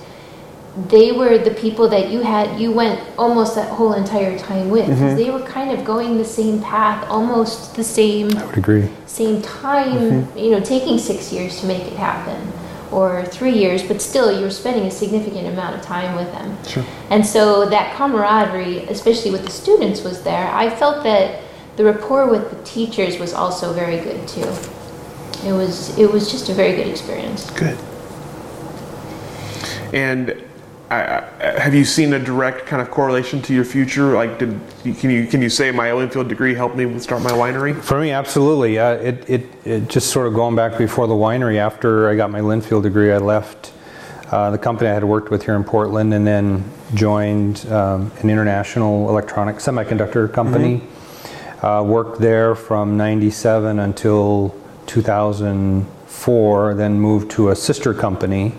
they 0.89 1.11
were 1.11 1.39
the 1.39 1.51
people 1.51 1.87
that 1.89 2.11
you 2.11 2.21
had 2.21 2.59
you 2.59 2.71
went 2.71 2.99
almost 3.17 3.55
that 3.55 3.69
whole 3.69 3.93
entire 3.93 4.37
time 4.37 4.69
with. 4.69 4.85
Mm-hmm. 4.87 4.99
'cause 5.07 5.17
they 5.17 5.31
were 5.31 5.39
kind 5.41 5.71
of 5.71 5.83
going 5.83 6.17
the 6.17 6.25
same 6.25 6.61
path 6.61 7.03
almost 7.09 7.75
the 7.75 7.83
same 7.83 8.29
I 8.37 8.45
would 8.45 8.57
agree. 8.57 8.87
same 9.07 9.41
time 9.41 9.91
mm-hmm. 9.97 10.37
you 10.37 10.51
know 10.51 10.59
taking 10.59 10.99
six 10.99 11.33
years 11.33 11.59
to 11.61 11.65
make 11.65 11.81
it 11.91 11.93
happen 11.97 12.39
or 12.91 13.25
three 13.25 13.51
years 13.63 13.81
but 13.83 14.01
still 14.01 14.39
you're 14.39 14.51
spending 14.51 14.85
a 14.85 14.91
significant 14.91 15.47
amount 15.47 15.75
of 15.75 15.81
time 15.81 16.15
with 16.15 16.31
them. 16.31 16.55
Sure. 16.67 16.85
and 17.09 17.25
so 17.25 17.67
that 17.69 17.95
camaraderie 17.95 18.79
especially 18.89 19.31
with 19.31 19.43
the 19.45 19.51
students 19.51 20.03
was 20.03 20.21
there. 20.21 20.47
I 20.53 20.69
felt 20.69 21.03
that 21.03 21.41
the 21.75 21.83
rapport 21.85 22.27
with 22.29 22.49
the 22.51 22.63
teachers 22.63 23.17
was 23.19 23.33
also 23.33 23.73
very 23.73 23.97
good 23.97 24.27
too. 24.27 24.49
It 25.45 25.53
was 25.53 25.97
it 25.97 26.11
was 26.11 26.31
just 26.31 26.49
a 26.49 26.53
very 26.53 26.75
good 26.75 26.87
experience. 26.87 27.49
Good. 27.51 27.77
And 29.93 30.35
I, 30.89 31.17
I, 31.41 31.59
have 31.59 31.73
you 31.73 31.83
seen 31.83 32.13
a 32.13 32.19
direct 32.19 32.65
kind 32.65 32.81
of 32.81 32.89
correlation 32.89 33.41
to 33.43 33.53
your 33.53 33.65
future? 33.65 34.13
Like, 34.13 34.39
did 34.39 34.57
can 34.99 35.09
you 35.09 35.27
can 35.27 35.41
you 35.41 35.49
say 35.49 35.69
my 35.71 35.89
Linfield 35.89 36.29
degree 36.29 36.53
helped 36.53 36.77
me 36.77 36.97
start 36.99 37.21
my 37.21 37.31
winery? 37.31 37.75
For 37.75 37.99
me, 37.99 38.11
absolutely. 38.11 38.79
Uh, 38.79 38.91
it, 38.91 39.29
it, 39.29 39.45
it 39.65 39.89
just 39.89 40.11
sort 40.11 40.27
of 40.27 40.33
going 40.33 40.55
back 40.55 40.77
before 40.77 41.07
the 41.07 41.13
winery. 41.13 41.57
After 41.57 42.09
I 42.09 42.15
got 42.15 42.31
my 42.31 42.39
Linfield 42.39 42.83
degree, 42.83 43.11
I 43.11 43.17
left 43.17 43.73
uh, 44.31 44.51
the 44.51 44.57
company 44.57 44.89
I 44.89 44.93
had 44.93 45.03
worked 45.03 45.29
with 45.29 45.43
here 45.43 45.55
in 45.55 45.65
Portland, 45.65 46.13
and 46.13 46.25
then 46.25 46.63
joined 46.93 47.65
um, 47.69 48.09
an 48.19 48.29
international 48.29 49.09
electronic 49.09 49.57
semiconductor 49.57 50.31
company. 50.31 50.83
Uh, 51.61 51.83
worked 51.85 52.21
there 52.21 52.55
from 52.55 52.95
'97 52.95 53.79
until 53.79 54.55
2004. 54.85 56.73
Then 56.75 56.97
moved 56.97 57.29
to 57.31 57.49
a 57.49 57.55
sister 57.57 57.93
company. 57.93 58.53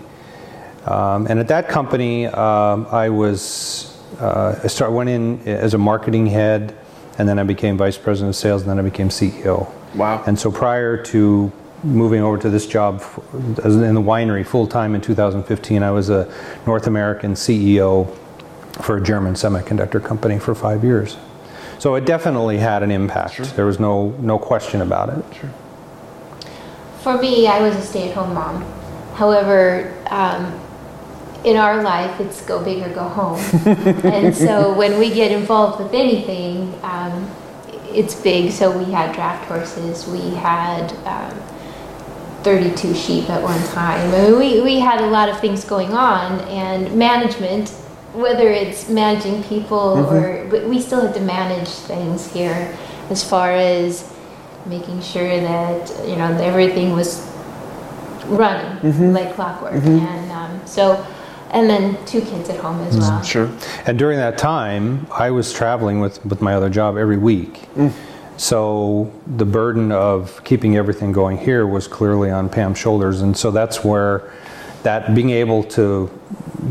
Um, 0.85 1.27
and 1.27 1.39
at 1.39 1.47
that 1.49 1.69
company, 1.69 2.27
um, 2.27 2.87
I 2.91 3.09
was 3.09 3.97
uh, 4.19 4.59
I 4.63 4.67
start 4.67 4.91
went 4.91 5.09
in 5.09 5.41
as 5.47 5.73
a 5.73 5.77
marketing 5.77 6.27
head, 6.27 6.75
and 7.17 7.27
then 7.27 7.39
I 7.39 7.43
became 7.43 7.77
vice 7.77 7.97
president 7.97 8.29
of 8.29 8.35
sales, 8.35 8.61
and 8.61 8.71
then 8.71 8.79
I 8.79 8.81
became 8.81 9.09
CEO. 9.09 9.71
Wow. 9.95 10.23
And 10.25 10.37
so 10.37 10.51
prior 10.51 11.01
to 11.05 11.51
moving 11.83 12.21
over 12.21 12.37
to 12.37 12.49
this 12.49 12.67
job 12.67 13.01
in 13.33 13.53
the 13.93 14.01
winery 14.01 14.45
full 14.45 14.67
time 14.67 14.95
in 14.95 15.01
2015, 15.01 15.81
I 15.81 15.91
was 15.91 16.09
a 16.09 16.31
North 16.65 16.87
American 16.87 17.33
CEO 17.33 18.13
for 18.81 18.97
a 18.97 19.03
German 19.03 19.33
semiconductor 19.33 20.03
company 20.03 20.39
for 20.39 20.53
five 20.53 20.83
years. 20.83 21.17
So 21.79 21.95
it 21.95 22.05
definitely 22.05 22.57
had 22.57 22.83
an 22.83 22.91
impact. 22.91 23.55
There 23.55 23.65
was 23.65 23.79
no 23.79 24.09
no 24.19 24.37
question 24.37 24.81
about 24.81 25.09
it. 25.09 25.23
Sure. 25.39 25.49
For 27.01 27.17
me, 27.17 27.47
I 27.47 27.61
was 27.61 27.75
a 27.77 27.81
stay-at-home 27.81 28.33
mom. 28.33 28.61
However, 29.13 29.95
um, 30.09 30.59
in 31.43 31.55
our 31.57 31.81
life, 31.81 32.19
it's 32.19 32.41
go 32.41 32.63
big 32.63 32.83
or 32.83 32.93
go 32.93 33.07
home. 33.07 33.39
and 34.05 34.35
so 34.35 34.73
when 34.73 34.99
we 34.99 35.09
get 35.09 35.31
involved 35.31 35.81
with 35.81 35.93
anything, 35.93 36.73
um, 36.83 37.29
it's 37.93 38.15
big. 38.15 38.51
So 38.51 38.77
we 38.77 38.91
had 38.91 39.15
draft 39.15 39.45
horses. 39.45 40.07
We 40.07 40.35
had 40.35 40.91
um, 41.05 41.37
32 42.43 42.93
sheep 42.93 43.29
at 43.29 43.41
one 43.41 43.61
time. 43.69 44.13
I 44.13 44.29
mean, 44.29 44.37
we, 44.37 44.61
we 44.61 44.79
had 44.79 45.01
a 45.01 45.07
lot 45.07 45.29
of 45.29 45.39
things 45.39 45.65
going 45.65 45.93
on, 45.93 46.39
and 46.41 46.93
management, 46.97 47.69
whether 48.13 48.49
it's 48.49 48.89
managing 48.89 49.43
people 49.43 50.05
or, 50.07 50.47
but 50.49 50.65
we 50.65 50.81
still 50.81 51.01
had 51.01 51.13
to 51.15 51.21
manage 51.21 51.67
things 51.67 52.31
here 52.31 52.77
as 53.09 53.27
far 53.27 53.51
as 53.51 54.11
making 54.65 55.01
sure 55.01 55.39
that, 55.41 55.89
you 56.07 56.15
know, 56.15 56.31
everything 56.37 56.91
was 56.91 57.25
running 58.25 59.13
like 59.13 59.33
clockwork. 59.35 59.83
And 59.83 60.31
um, 60.31 60.61
so, 60.65 61.05
and 61.51 61.69
then 61.69 61.97
two 62.05 62.21
kids 62.21 62.49
at 62.49 62.57
home 62.59 62.79
as 62.81 62.97
well. 62.97 63.21
Sure. 63.23 63.49
And 63.85 63.97
during 63.97 64.17
that 64.17 64.37
time, 64.37 65.07
I 65.11 65.31
was 65.31 65.51
traveling 65.51 65.99
with, 65.99 66.23
with 66.25 66.41
my 66.41 66.53
other 66.53 66.69
job 66.69 66.97
every 66.97 67.17
week. 67.17 67.67
So 68.37 69.11
the 69.27 69.45
burden 69.45 69.91
of 69.91 70.41
keeping 70.45 70.77
everything 70.77 71.11
going 71.11 71.37
here 71.37 71.67
was 71.67 71.87
clearly 71.87 72.29
on 72.29 72.47
Pam's 72.47 72.77
shoulders. 72.77 73.21
And 73.21 73.35
so 73.35 73.51
that's 73.51 73.83
where 73.83 74.31
that 74.83 75.13
being 75.13 75.31
able 75.31 75.63
to, 75.63 76.09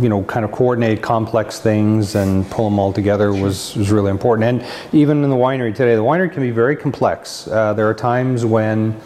you 0.00 0.08
know, 0.08 0.22
kind 0.22 0.46
of 0.46 0.52
coordinate 0.52 1.02
complex 1.02 1.60
things 1.60 2.14
and 2.14 2.50
pull 2.50 2.70
them 2.70 2.78
all 2.78 2.90
together 2.90 3.34
was, 3.34 3.76
was 3.76 3.90
really 3.90 4.10
important. 4.10 4.44
And 4.62 4.94
even 4.94 5.22
in 5.22 5.28
the 5.28 5.36
winery 5.36 5.74
today, 5.74 5.94
the 5.94 6.02
winery 6.02 6.32
can 6.32 6.42
be 6.42 6.50
very 6.50 6.74
complex. 6.74 7.46
Uh, 7.48 7.74
there 7.74 7.86
are 7.86 7.94
times 7.94 8.46
when 8.46 8.98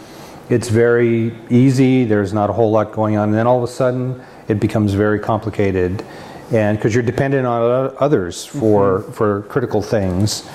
it's 0.48 0.68
very 0.68 1.34
easy, 1.50 2.04
there's 2.04 2.32
not 2.32 2.48
a 2.48 2.52
whole 2.52 2.70
lot 2.70 2.92
going 2.92 3.16
on, 3.16 3.30
and 3.30 3.38
then 3.38 3.46
all 3.46 3.56
of 3.56 3.68
a 3.68 3.72
sudden 3.72 4.22
it 4.48 4.60
becomes 4.60 4.94
very 4.94 5.18
complicated. 5.18 6.04
and 6.52 6.76
because 6.76 6.94
you're 6.94 7.02
dependent 7.02 7.46
on 7.46 7.94
others 7.98 8.44
for 8.44 9.02
for 9.12 9.42
critical 9.42 9.82
things. 9.82 10.48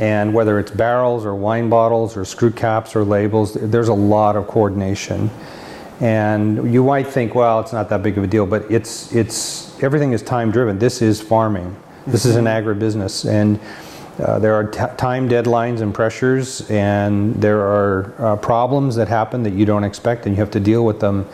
And 0.00 0.34
whether 0.34 0.58
it's 0.58 0.70
barrels 0.70 1.24
or 1.24 1.34
wine 1.34 1.68
bottles 1.68 2.16
or 2.16 2.24
screw 2.24 2.50
caps 2.50 2.96
or 2.96 3.04
labels, 3.04 3.54
there's 3.54 3.88
a 3.88 3.94
lot 3.94 4.36
of 4.36 4.48
coordination. 4.48 5.30
And 6.00 6.72
you 6.72 6.82
might 6.82 7.06
think, 7.06 7.34
well, 7.34 7.60
it's 7.60 7.72
not 7.72 7.88
that 7.90 8.02
big 8.02 8.18
of 8.18 8.24
a 8.24 8.26
deal, 8.26 8.46
but 8.46 8.68
it's 8.70 9.12
it's 9.14 9.80
everything 9.82 10.12
is 10.12 10.22
time 10.22 10.50
driven. 10.50 10.78
This 10.78 11.02
is 11.02 11.20
farming. 11.20 11.76
This 12.06 12.24
is 12.24 12.34
an 12.34 12.46
agribusiness, 12.46 13.30
and 13.30 13.60
uh, 14.18 14.40
there 14.40 14.54
are 14.54 14.64
t- 14.64 14.96
time 14.96 15.28
deadlines 15.28 15.80
and 15.82 15.94
pressures, 15.94 16.68
and 16.68 17.34
there 17.40 17.60
are 17.60 18.12
uh, 18.18 18.36
problems 18.36 18.96
that 18.96 19.06
happen 19.06 19.44
that 19.44 19.52
you 19.52 19.64
don't 19.64 19.84
expect, 19.84 20.26
and 20.26 20.34
you 20.34 20.40
have 20.40 20.50
to 20.50 20.60
deal 20.60 20.84
with 20.84 20.98
them 20.98 21.24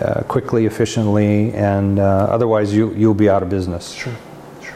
uh, 0.00 0.22
quickly, 0.28 0.66
efficiently, 0.66 1.52
and 1.54 1.98
uh, 1.98 2.26
otherwise 2.30 2.74
you 2.74 2.92
you'll 2.94 3.14
be 3.14 3.28
out 3.28 3.42
of 3.42 3.48
business. 3.48 3.92
Sure, 3.92 4.12
sure. 4.62 4.74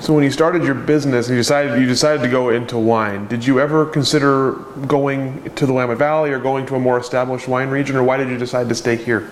So 0.00 0.12
when 0.14 0.24
you 0.24 0.30
started 0.30 0.64
your 0.64 0.74
business 0.74 1.28
and 1.28 1.36
you 1.36 1.40
decided 1.40 1.80
you 1.80 1.86
decided 1.86 2.22
to 2.22 2.28
go 2.28 2.50
into 2.50 2.78
wine, 2.78 3.28
did 3.28 3.46
you 3.46 3.60
ever 3.60 3.86
consider 3.86 4.52
going 4.86 5.50
to 5.54 5.66
the 5.66 5.72
Willamette 5.72 5.98
Valley 5.98 6.30
or 6.30 6.38
going 6.38 6.66
to 6.66 6.74
a 6.74 6.80
more 6.80 6.98
established 6.98 7.48
wine 7.48 7.68
region, 7.68 7.96
or 7.96 8.02
why 8.02 8.16
did 8.16 8.28
you 8.28 8.38
decide 8.38 8.68
to 8.68 8.74
stay 8.74 8.96
here? 8.96 9.30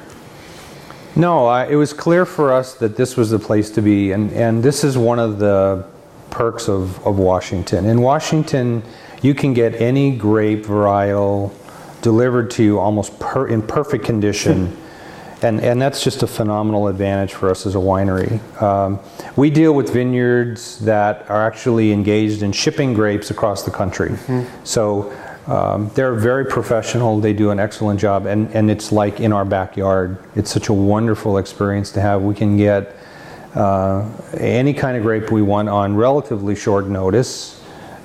No, 1.17 1.47
I, 1.47 1.67
it 1.67 1.75
was 1.75 1.93
clear 1.93 2.25
for 2.25 2.53
us 2.53 2.75
that 2.75 2.97
this 2.97 3.17
was 3.17 3.31
the 3.31 3.39
place 3.39 3.69
to 3.73 3.83
be, 3.83 4.12
and, 4.12 4.31
and 4.33 4.62
this 4.62 4.85
is 4.85 4.97
one 4.97 5.19
of 5.19 5.41
the 5.41 5.85
perks 6.31 6.69
of, 6.69 7.05
of 7.05 7.19
Washington. 7.19 7.87
In 7.87 8.00
Washington, 8.00 8.85
you 9.21 9.35
can 9.35 9.53
get 9.53 9.75
any 9.75 10.17
grape 10.17 10.65
varietal 10.65 11.53
delivered 12.02 12.50
to 12.52 12.62
you 12.62 12.78
almost 12.78 13.19
per, 13.19 13.49
in 13.49 13.62
perfect 13.62 14.04
condition, 14.04 14.76
and, 15.42 15.61
and 15.61 15.80
that's 15.80 16.02
just 16.04 16.23
a 16.23 16.26
phenomenal 16.26 16.88
advantage 16.88 17.35
for 17.35 17.50
us 17.50 17.66
as 17.66 17.75
a 17.75 17.78
winery. 17.78 18.40
Um, 18.61 19.00
we 19.37 19.50
deal 19.50 19.75
with 19.75 19.92
vineyards 19.92 20.78
that 20.80 21.28
are 21.30 21.47
actually 21.47 21.92
engaged 21.92 22.42
in 22.42 22.52
shipping 22.52 22.95
grapes 22.95 23.30
across 23.30 23.62
the 23.62 23.71
country. 23.71 24.16
So 24.64 25.12
um, 25.47 25.90
they're 25.95 26.14
very 26.14 26.45
professional. 26.45 27.19
They 27.21 27.33
do 27.33 27.50
an 27.50 27.59
excellent 27.59 27.99
job, 27.99 28.26
and, 28.26 28.54
and 28.54 28.71
it's 28.71 28.92
like 28.92 29.21
in 29.21 29.33
our 29.33 29.45
backyard. 29.45 30.19
It's 30.37 30.50
such 30.50 30.69
a 30.69 30.73
wonderful 30.73 31.38
experience 31.38 31.90
to 31.92 32.00
have. 32.00 32.23
We 32.23 32.35
can 32.35 32.57
get 32.57 32.95
uh, 33.54 34.09
any 34.38 34.73
kind 34.73 34.97
of 34.97 35.02
grape 35.02 35.30
we 35.33 35.42
want 35.42 35.69
on 35.69 35.97
relatively 35.97 36.54
short 36.54 36.87
notice 36.87 37.61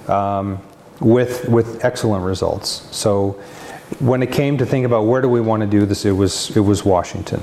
um, 0.07 0.59
with 0.99 1.47
with 1.49 1.83
excellent 1.85 2.23
results. 2.23 2.87
So 2.95 3.39
when 3.99 4.23
it 4.23 4.31
came 4.31 4.57
to 4.57 4.65
think 4.65 4.85
about 4.85 5.05
where 5.05 5.21
do 5.21 5.29
we 5.29 5.41
want 5.41 5.61
to 5.61 5.67
do 5.67 5.85
this, 5.85 6.05
it 6.05 6.11
was 6.11 6.55
it 6.55 6.61
was 6.61 6.83
Washington. 6.83 7.41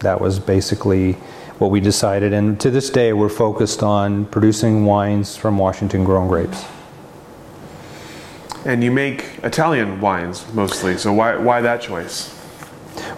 That 0.00 0.20
was 0.20 0.38
basically 0.38 1.14
what 1.58 1.70
we 1.70 1.80
decided, 1.80 2.32
and 2.32 2.60
to 2.60 2.70
this 2.70 2.90
day, 2.90 3.12
we're 3.12 3.30
focused 3.30 3.82
on 3.82 4.26
producing 4.26 4.84
wines 4.84 5.36
from 5.36 5.56
Washington 5.56 6.04
grown 6.04 6.28
grapes. 6.28 6.66
And 8.66 8.82
you 8.82 8.90
make 8.90 9.38
Italian 9.42 10.00
wines 10.00 10.44
mostly, 10.52 10.98
so 10.98 11.12
why, 11.12 11.36
why 11.36 11.60
that 11.60 11.80
choice? 11.80 12.34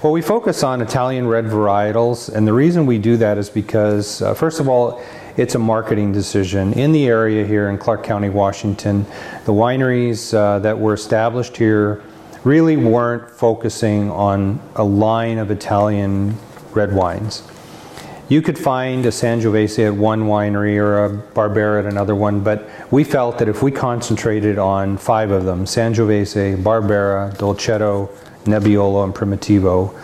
Well, 0.03 0.13
we 0.13 0.23
focus 0.23 0.63
on 0.63 0.83
Italian 0.83 1.27
red 1.27 1.47
varietals, 1.47 2.33
and 2.33 2.47
the 2.47 2.53
reason 2.53 2.87
we 2.87 2.99
do 2.99 3.17
that 3.17 3.39
is 3.39 3.49
because, 3.51 4.23
uh, 4.23 4.35
first 4.35 4.61
of 4.61 4.69
all, 4.69 5.03
it's 5.37 5.55
a 5.55 5.59
marketing 5.59 6.13
decision. 6.13 6.73
In 6.75 6.93
the 6.93 7.07
area 7.07 7.47
here 7.47 7.71
in 7.71 7.79
Clark 7.79 8.05
County, 8.05 8.29
Washington, 8.29 9.07
the 9.47 9.53
wineries 9.53 10.35
uh, 10.35 10.59
that 10.61 10.79
were 10.79 10.95
established 10.95 11.57
here 11.57 12.03
really 12.49 12.79
weren't 12.79 13.31
focusing 13.31 14.11
on 14.11 14.59
a 14.75 14.83
line 14.83 15.37
of 15.37 15.51
Italian 15.51 16.35
red 16.73 16.91
wines. 16.95 17.43
You 18.31 18.41
could 18.41 18.59
find 18.59 19.05
a 19.05 19.11
Sangiovese 19.11 19.87
at 19.87 19.95
one 19.95 20.23
winery 20.23 20.79
or 20.79 21.05
a 21.05 21.11
Barbera 21.11 21.81
at 21.81 21.85
another 21.85 22.15
one, 22.15 22.41
but 22.41 22.67
we 22.91 23.05
felt 23.05 23.37
that 23.39 23.49
if 23.51 23.63
we 23.63 23.71
concentrated 23.71 24.59
on 24.59 24.97
five 24.97 25.31
of 25.31 25.45
them 25.45 25.67
Sangiovese, 25.67 26.57
Barbera, 26.63 27.37
Dolcetto, 27.37 28.09
Nebbiolo, 28.45 29.05
and 29.05 29.15
Primitivo 29.15 29.95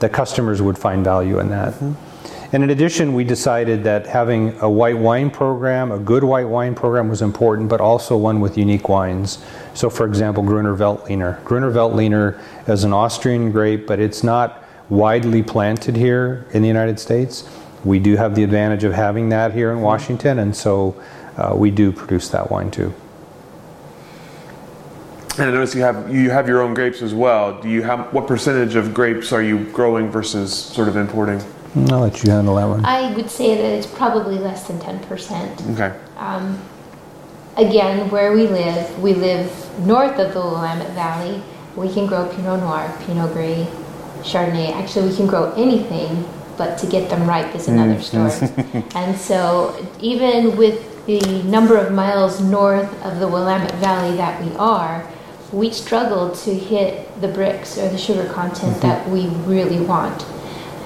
that 0.00 0.12
customers 0.12 0.60
would 0.60 0.76
find 0.76 1.02
value 1.02 1.38
in 1.38 1.48
that. 1.48 1.72
Mm-hmm. 1.72 2.13
And 2.54 2.62
in 2.62 2.70
addition, 2.70 3.14
we 3.14 3.24
decided 3.24 3.82
that 3.82 4.06
having 4.06 4.56
a 4.60 4.70
white 4.70 4.96
wine 4.96 5.28
program, 5.28 5.90
a 5.90 5.98
good 5.98 6.22
white 6.22 6.46
wine 6.46 6.76
program, 6.76 7.08
was 7.08 7.20
important, 7.20 7.68
but 7.68 7.80
also 7.80 8.16
one 8.16 8.40
with 8.40 8.56
unique 8.56 8.88
wines. 8.88 9.44
So, 9.74 9.90
for 9.90 10.06
example, 10.06 10.44
Gruner 10.44 10.76
Veltliner. 10.76 11.42
Gruner 11.42 11.72
Veltliner 11.72 12.40
is 12.68 12.84
an 12.84 12.92
Austrian 12.92 13.50
grape, 13.50 13.88
but 13.88 13.98
it's 13.98 14.22
not 14.22 14.62
widely 14.88 15.42
planted 15.42 15.96
here 15.96 16.46
in 16.52 16.62
the 16.62 16.68
United 16.68 17.00
States. 17.00 17.42
We 17.82 17.98
do 17.98 18.14
have 18.14 18.36
the 18.36 18.44
advantage 18.44 18.84
of 18.84 18.92
having 18.92 19.30
that 19.30 19.52
here 19.52 19.72
in 19.72 19.80
Washington, 19.80 20.38
and 20.38 20.54
so 20.54 20.94
uh, 21.36 21.56
we 21.56 21.72
do 21.72 21.90
produce 21.90 22.28
that 22.28 22.52
wine 22.52 22.70
too. 22.70 22.94
And 25.38 25.48
I 25.48 25.50
notice 25.50 25.74
you 25.74 25.82
have 25.82 26.14
you 26.14 26.30
have 26.30 26.46
your 26.46 26.62
own 26.62 26.72
grapes 26.72 27.02
as 27.02 27.14
well. 27.14 27.60
Do 27.60 27.68
you 27.68 27.82
have 27.82 28.12
what 28.12 28.28
percentage 28.28 28.76
of 28.76 28.94
grapes 28.94 29.32
are 29.32 29.42
you 29.42 29.64
growing 29.72 30.08
versus 30.08 30.54
sort 30.54 30.86
of 30.86 30.96
importing? 30.96 31.42
I'll 31.76 32.00
let 32.00 32.22
you 32.22 32.30
handle 32.30 32.54
that 32.56 32.66
one. 32.66 32.84
I 32.84 33.12
would 33.14 33.28
say 33.28 33.56
that 33.56 33.64
it's 33.64 33.86
probably 33.86 34.38
less 34.38 34.68
than 34.68 34.78
10%. 34.78 35.74
Okay. 35.74 35.98
Um, 36.16 36.60
again, 37.56 38.10
where 38.10 38.32
we 38.32 38.46
live, 38.46 39.02
we 39.02 39.14
live 39.14 39.50
north 39.80 40.18
of 40.18 40.34
the 40.34 40.40
Willamette 40.40 40.92
Valley. 40.92 41.42
We 41.74 41.92
can 41.92 42.06
grow 42.06 42.28
Pinot 42.28 42.60
Noir, 42.60 42.96
Pinot 43.04 43.32
Gris, 43.32 43.68
Chardonnay. 44.22 44.72
Actually, 44.72 45.10
we 45.10 45.16
can 45.16 45.26
grow 45.26 45.52
anything, 45.54 46.28
but 46.56 46.78
to 46.78 46.86
get 46.86 47.10
them 47.10 47.28
ripe 47.28 47.52
is 47.56 47.66
another 47.66 48.00
story. 48.00 48.30
and 48.94 49.18
so, 49.18 49.74
even 50.00 50.56
with 50.56 51.06
the 51.06 51.42
number 51.42 51.76
of 51.76 51.92
miles 51.92 52.40
north 52.40 52.90
of 53.04 53.18
the 53.18 53.26
Willamette 53.26 53.74
Valley 53.74 54.16
that 54.16 54.40
we 54.42 54.54
are, 54.56 55.06
we 55.52 55.70
struggle 55.70 56.30
to 56.34 56.54
hit 56.54 57.20
the 57.20 57.28
Brix 57.28 57.76
or 57.76 57.88
the 57.88 57.98
sugar 57.98 58.32
content 58.32 58.80
that 58.80 59.08
we 59.08 59.26
really 59.46 59.80
want. 59.80 60.24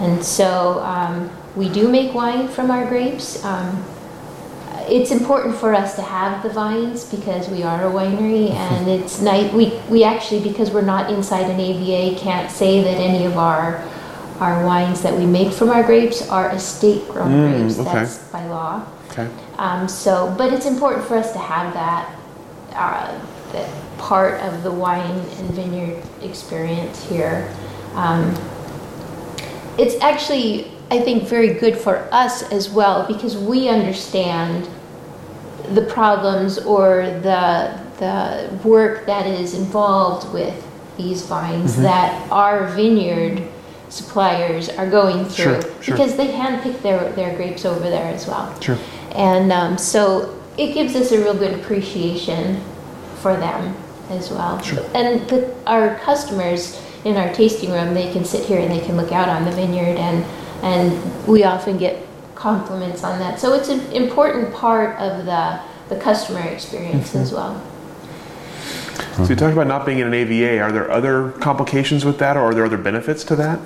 And 0.01 0.25
so, 0.25 0.81
um, 0.81 1.31
we 1.57 1.69
do 1.69 1.89
make 1.89 2.15
wine 2.15 2.49
from 2.49 2.71
our 2.71 2.87
grapes. 2.87 3.45
Um, 3.45 3.85
it's 4.89 5.11
important 5.11 5.55
for 5.57 5.75
us 5.75 5.97
to 5.97 6.03
have 6.03 6.43
the 6.43 6.49
vines 6.49 7.05
because 7.05 7.49
we 7.49 7.63
are 7.63 7.87
a 7.87 7.91
winery 7.93 8.51
and 8.53 8.89
it's 8.97 9.21
nice 9.21 9.53
we, 9.53 9.79
we 9.91 10.03
actually 10.03 10.41
because 10.43 10.71
we're 10.71 10.81
not 10.81 11.11
inside 11.13 11.51
an 11.51 11.61
ava 11.61 12.19
can't 12.19 12.51
say 12.51 12.83
that 12.83 12.97
any 12.97 13.27
of 13.27 13.37
our 13.37 13.85
our 14.41 14.65
wines 14.65 15.03
that 15.03 15.15
we 15.15 15.27
make 15.27 15.53
from 15.53 15.69
our 15.69 15.83
grapes 15.83 16.27
are 16.31 16.51
estate 16.53 17.07
grown 17.09 17.29
Mm, 17.31 17.59
grapes 17.59 17.79
okay. 17.79 17.93
that's 17.93 18.19
by 18.29 18.47
law 18.47 18.83
Okay. 19.11 19.29
um, 19.59 19.87
so 19.89 20.35
but 20.39 20.55
it's 20.55 20.65
important 20.65 21.05
for 21.05 21.17
us 21.19 21.33
to 21.33 21.39
have 21.39 21.75
that 21.75 22.17
uh, 22.73 23.19
that 23.53 23.69
part 23.99 24.41
of 24.41 24.63
the 24.63 24.71
wine 24.73 25.11
and 25.11 25.51
vineyard 25.51 26.03
experience 26.23 27.05
here 27.11 27.53
um, 27.95 28.35
it's 29.79 29.95
actually 30.03 30.71
i 30.91 30.99
think 31.01 31.25
very 31.29 31.55
good 31.55 31.77
for 31.77 31.97
us 32.13 32.43
as 32.53 32.69
well 32.71 33.07
because 33.07 33.37
we 33.37 33.69
understand 33.69 34.69
the 35.75 35.83
problems 35.83 36.59
or 36.59 37.07
the 37.23 37.79
the 37.99 38.49
work 38.65 39.07
that 39.07 39.27
is 39.27 39.55
involved 39.55 40.33
with 40.33 40.65
these 40.97 41.23
vines 41.23 41.73
Mm-hmm. 41.73 41.83
that 41.83 42.31
our 42.33 42.67
vineyard 42.69 43.43
suppliers 43.89 44.69
are 44.69 44.89
going 44.89 45.25
through 45.25 45.61
Sure, 45.63 45.83
sure. 45.83 45.97
because 45.97 46.17
they 46.17 46.29
handpick 46.29 46.81
their, 46.83 47.11
their 47.13 47.35
grapes 47.37 47.65
over 47.65 47.89
there 47.89 48.13
as 48.13 48.27
well. 48.27 48.47
Sure. 48.61 48.77
And 49.13 49.51
um, 49.51 49.79
so 49.79 50.39
it 50.59 50.75
gives 50.75 50.95
us 50.95 51.11
a 51.13 51.19
real 51.19 51.35
good 51.35 51.59
appreciation 51.59 52.61
for 53.23 53.35
them 53.37 53.75
as 54.11 54.31
well. 54.31 54.61
Sure. 54.61 54.85
And 54.95 55.27
the, 55.31 55.55
our 55.67 55.95
customers 56.01 56.77
in 57.05 57.17
our 57.17 57.33
tasting 57.33 57.71
room, 57.71 57.95
they 57.95 58.13
can 58.13 58.25
sit 58.25 58.45
here 58.45 58.59
and 58.61 58.71
they 58.71 58.85
can 58.85 58.97
look 58.97 59.13
out 59.13 59.29
on 59.29 59.45
the 59.45 59.53
vineyard, 59.53 59.97
and 59.97 60.25
and 60.63 61.27
we 61.27 61.45
often 61.45 61.79
get 61.79 62.05
compliments 62.35 63.05
on 63.05 63.19
that. 63.19 63.39
So 63.41 63.53
it's 63.55 63.69
an 63.69 63.81
important 63.93 64.53
part 64.55 64.99
of 64.99 65.25
the 65.27 65.61
the 65.89 66.01
customer 66.01 66.41
experience 66.41 67.15
as 67.15 67.33
well. 67.33 67.61
So 69.17 69.25
you 69.25 69.37
talked 69.37 69.53
about 69.53 69.67
not 69.67 69.85
being 69.87 69.99
in 69.99 70.07
an 70.07 70.15
AVA. 70.15 70.61
Are 70.61 70.71
there 70.71 70.91
other 70.91 71.33
complications 71.33 72.05
with 72.05 72.19
that, 72.19 72.37
or 72.37 72.43
are 72.43 72.55
there 72.55 72.65
other 72.65 72.79
benefits 72.79 73.25
to 73.25 73.37
that? 73.37 73.59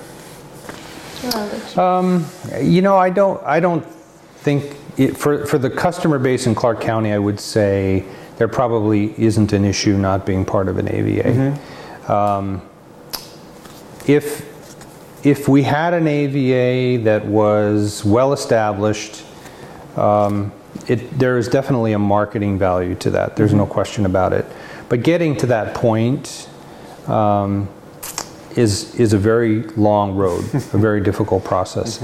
Um, 1.79 2.27
you 2.61 2.83
know, 2.83 2.97
I 2.97 3.11
don't, 3.11 3.42
I 3.45 3.61
don't 3.61 3.85
think 3.85 4.77
it, 4.97 5.16
for 5.16 5.47
for 5.47 5.59
the 5.59 5.71
customer 5.71 6.18
base 6.18 6.47
in 6.47 6.55
Clark 6.55 6.81
County, 6.81 7.12
I 7.12 7.18
would 7.18 7.38
say 7.38 8.05
there 8.38 8.49
probably 8.49 9.14
isn't 9.21 9.53
an 9.53 9.64
issue 9.64 9.97
not 9.97 10.27
being 10.27 10.45
part 10.45 10.68
of 10.68 10.79
an 10.79 10.88
AVA. 10.88 11.59
Um, 12.12 12.62
if 14.09 14.51
if 15.25 15.49
we 15.49 15.62
had 15.62 15.95
an 15.95 16.09
AVA 16.09 17.05
that 17.05 17.25
was 17.25 18.05
well 18.05 18.33
established, 18.33 19.25
um, 19.97 20.53
it, 20.88 21.19
there 21.19 21.38
is 21.38 21.49
definitely 21.49 21.93
a 21.93 21.99
marketing 21.99 22.59
value 22.59 22.95
to 22.97 23.11
that. 23.11 23.37
There's 23.37 23.55
no 23.55 23.67
question 23.67 24.05
about 24.05 24.33
it. 24.33 24.45
But 24.88 25.03
getting 25.03 25.37
to 25.37 25.47
that 25.47 25.75
point 25.75 26.49
um, 27.07 27.69
is 28.57 28.95
is 28.97 29.12
a 29.12 29.19
very 29.19 29.62
long 29.77 30.17
road, 30.17 30.45
a 30.55 30.79
very 30.79 31.01
difficult 31.09 31.45
process. 31.45 32.03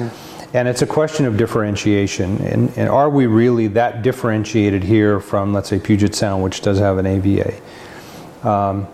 And 0.54 0.66
it's 0.66 0.80
a 0.80 0.86
question 0.86 1.26
of 1.26 1.36
differentiation. 1.36 2.38
And, 2.38 2.70
and 2.78 2.88
are 2.88 3.10
we 3.10 3.26
really 3.26 3.66
that 3.68 4.02
differentiated 4.02 4.82
here 4.82 5.20
from, 5.20 5.52
let's 5.52 5.68
say, 5.68 5.78
Puget 5.78 6.14
Sound, 6.14 6.42
which 6.42 6.62
does 6.62 6.78
have 6.78 6.96
an 6.96 7.04
AVA? 7.04 7.54
Um, 8.42 8.88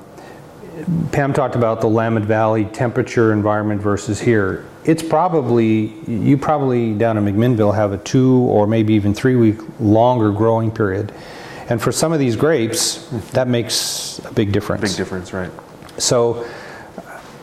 Pam 1.12 1.32
talked 1.32 1.54
about 1.54 1.80
the 1.80 1.88
Willamette 1.88 2.24
Valley 2.24 2.64
temperature 2.64 3.32
environment 3.32 3.80
versus 3.80 4.20
here. 4.20 4.64
It's 4.84 5.02
probably, 5.02 5.94
you 6.06 6.36
probably 6.36 6.94
down 6.94 7.16
in 7.16 7.24
McMinnville 7.24 7.74
have 7.74 7.92
a 7.92 7.98
two 7.98 8.38
or 8.38 8.66
maybe 8.66 8.94
even 8.94 9.14
three 9.14 9.36
week 9.36 9.58
longer 9.80 10.30
growing 10.32 10.70
period. 10.70 11.12
And 11.68 11.80
for 11.80 11.92
some 11.92 12.12
of 12.12 12.18
these 12.18 12.36
grapes, 12.36 13.08
that 13.32 13.48
makes 13.48 14.20
a 14.24 14.32
big 14.32 14.52
difference. 14.52 14.82
Big 14.82 14.96
difference, 14.96 15.32
right? 15.32 15.50
So, 15.96 16.46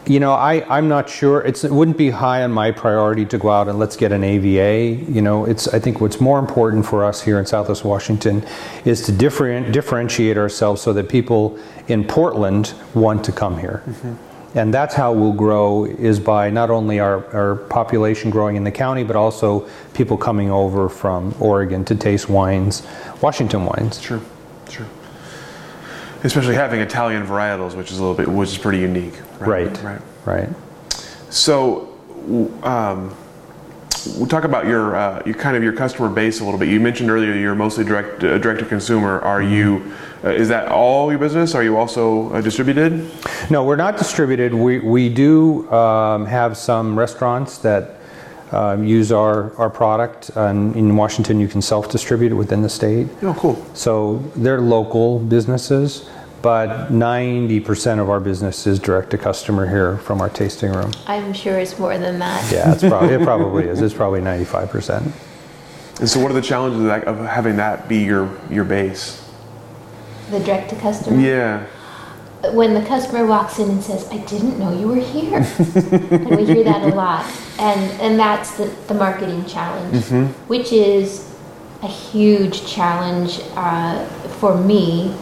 you 0.07 0.19
know, 0.19 0.33
I, 0.33 0.65
I'm 0.75 0.87
not 0.87 1.09
sure. 1.09 1.41
It's, 1.41 1.63
it 1.63 1.71
wouldn't 1.71 1.97
be 1.97 2.09
high 2.09 2.43
on 2.43 2.51
my 2.51 2.71
priority 2.71 3.25
to 3.25 3.37
go 3.37 3.49
out 3.49 3.67
and 3.67 3.77
let's 3.77 3.95
get 3.95 4.11
an 4.11 4.23
AVA. 4.23 5.11
You 5.11 5.21
know, 5.21 5.45
it's, 5.45 5.67
I 5.67 5.79
think 5.79 6.01
what's 6.01 6.19
more 6.19 6.39
important 6.39 6.85
for 6.85 7.05
us 7.05 7.21
here 7.21 7.39
in 7.39 7.45
Southwest 7.45 7.85
Washington 7.85 8.43
is 8.83 9.03
to 9.03 9.11
different, 9.11 9.71
differentiate 9.71 10.37
ourselves 10.37 10.81
so 10.81 10.91
that 10.93 11.07
people 11.07 11.59
in 11.87 12.03
Portland 12.03 12.73
want 12.95 13.23
to 13.25 13.31
come 13.31 13.59
here. 13.59 13.83
Mm-hmm. 13.85 14.57
And 14.57 14.73
that's 14.73 14.95
how 14.95 15.13
we'll 15.13 15.33
grow 15.33 15.85
is 15.85 16.19
by 16.19 16.49
not 16.49 16.69
only 16.69 16.99
our, 16.99 17.25
our 17.33 17.55
population 17.55 18.31
growing 18.31 18.57
in 18.57 18.63
the 18.63 18.71
county, 18.71 19.03
but 19.03 19.15
also 19.15 19.69
people 19.93 20.17
coming 20.17 20.51
over 20.51 20.89
from 20.89 21.33
Oregon 21.39 21.85
to 21.85 21.95
taste 21.95 22.27
wines, 22.27 22.85
Washington 23.21 23.65
wines. 23.65 24.01
Sure, 24.01 24.19
sure. 24.69 24.87
Especially 26.23 26.55
having 26.55 26.81
Italian 26.81 27.25
varietals, 27.25 27.75
which 27.75 27.91
is 27.91 27.97
a 27.97 28.01
little 28.01 28.15
bit, 28.15 28.27
which 28.27 28.49
is 28.49 28.57
pretty 28.57 28.79
unique. 28.79 29.19
Right. 29.39 29.81
Right. 29.81 30.01
Right. 30.25 30.49
So, 31.29 31.97
um, 32.63 33.15
we'll 34.17 34.27
talk 34.27 34.43
about 34.43 34.65
your, 34.65 34.95
uh, 34.95 35.23
your 35.25 35.35
kind 35.35 35.55
of 35.55 35.63
your 35.63 35.73
customer 35.73 36.09
base 36.09 36.39
a 36.39 36.43
little 36.43 36.59
bit. 36.59 36.69
You 36.69 36.79
mentioned 36.79 37.09
earlier 37.09 37.33
you're 37.33 37.55
mostly 37.55 37.83
direct 37.83 38.23
uh, 38.23 38.37
direct 38.37 38.59
to 38.59 38.65
consumer. 38.65 39.19
Are 39.21 39.41
you? 39.41 39.93
Uh, 40.23 40.29
is 40.29 40.49
that 40.49 40.67
all 40.67 41.09
your 41.09 41.19
business? 41.19 41.55
Are 41.55 41.63
you 41.63 41.77
also 41.77 42.31
uh, 42.33 42.41
distributed? 42.41 43.09
No, 43.49 43.63
we're 43.63 43.75
not 43.75 43.97
distributed. 43.97 44.53
We, 44.53 44.79
we 44.79 45.09
do 45.09 45.71
um, 45.71 46.25
have 46.27 46.57
some 46.57 46.97
restaurants 46.97 47.57
that 47.59 48.00
um, 48.51 48.83
use 48.83 49.11
our, 49.11 49.55
our 49.57 49.69
product. 49.69 50.29
And 50.35 50.75
in 50.75 50.95
Washington, 50.95 51.39
you 51.39 51.47
can 51.47 51.61
self 51.61 51.89
distribute 51.89 52.31
it 52.31 52.35
within 52.35 52.61
the 52.61 52.69
state. 52.69 53.07
Oh, 53.21 53.35
cool. 53.39 53.65
So 53.73 54.17
they're 54.35 54.61
local 54.61 55.19
businesses, 55.19 56.09
but 56.41 56.89
90% 56.89 57.99
of 57.99 58.09
our 58.09 58.19
business 58.19 58.65
is 58.67 58.79
direct 58.79 59.11
to 59.11 59.17
customer 59.17 59.67
here 59.67 59.97
from 59.99 60.21
our 60.21 60.29
tasting 60.29 60.71
room. 60.71 60.91
I'm 61.07 61.33
sure 61.33 61.59
it's 61.59 61.77
more 61.77 61.97
than 61.97 62.19
that. 62.19 62.51
Yeah, 62.51 62.73
it's 62.73 62.83
probably, 62.83 63.13
it 63.13 63.21
probably 63.21 63.63
is. 63.65 63.81
It's 63.81 63.93
probably 63.93 64.21
95%. 64.21 65.11
And 65.99 66.09
so, 66.09 66.19
what 66.19 66.31
are 66.31 66.33
the 66.33 66.41
challenges 66.41 66.79
of, 66.79 66.85
that, 66.87 67.03
of 67.03 67.19
having 67.19 67.57
that 67.57 67.87
be 67.87 67.99
your 67.99 68.39
your 68.49 68.63
base? 68.63 69.23
The 70.31 70.39
direct 70.39 70.69
to 70.71 70.75
customer. 70.77 71.19
Yeah. 71.19 71.67
When 72.53 72.73
the 72.73 72.81
customer 72.81 73.25
walks 73.25 73.59
in 73.59 73.69
and 73.69 73.83
says, 73.83 74.07
"I 74.11 74.17
didn't 74.17 74.57
know 74.57 74.77
you 74.77 74.87
were 74.87 74.95
here," 74.95 75.37
and 75.59 76.35
we 76.35 76.45
hear 76.45 76.63
that 76.63 76.83
a 76.83 76.95
lot, 76.95 77.25
and 77.59 77.79
and 78.01 78.19
that's 78.19 78.57
the, 78.57 78.65
the 78.87 78.95
marketing 78.95 79.45
challenge, 79.45 80.05
mm-hmm. 80.05 80.25
which 80.47 80.73
is 80.73 81.31
a 81.83 81.87
huge 81.87 82.65
challenge 82.65 83.41
uh, 83.55 84.05
for 84.39 84.57
me. 84.57 85.15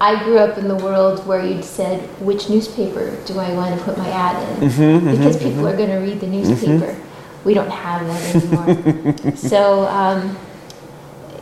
I 0.00 0.22
grew 0.24 0.38
up 0.38 0.58
in 0.58 0.66
the 0.66 0.74
world 0.76 1.24
where 1.26 1.44
you'd 1.44 1.64
said, 1.64 2.00
"Which 2.20 2.50
newspaper 2.50 3.16
do 3.26 3.38
I 3.38 3.52
want 3.54 3.78
to 3.78 3.84
put 3.84 3.96
my 3.96 4.08
ad 4.08 4.36
in?" 4.42 4.68
Mm-hmm, 4.68 4.82
mm-hmm, 4.82 5.10
because 5.12 5.36
people 5.36 5.66
are 5.68 5.76
going 5.76 5.90
to 5.90 5.98
read 5.98 6.20
the 6.20 6.26
newspaper. 6.26 6.96
We 7.44 7.54
don't 7.54 7.70
have 7.70 8.06
that 8.06 8.34
anymore. 8.34 9.36
so 9.36 9.86
um, 9.86 10.36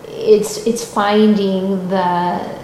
it's 0.08 0.66
it's 0.66 0.84
finding 0.84 1.88
the 1.88 2.61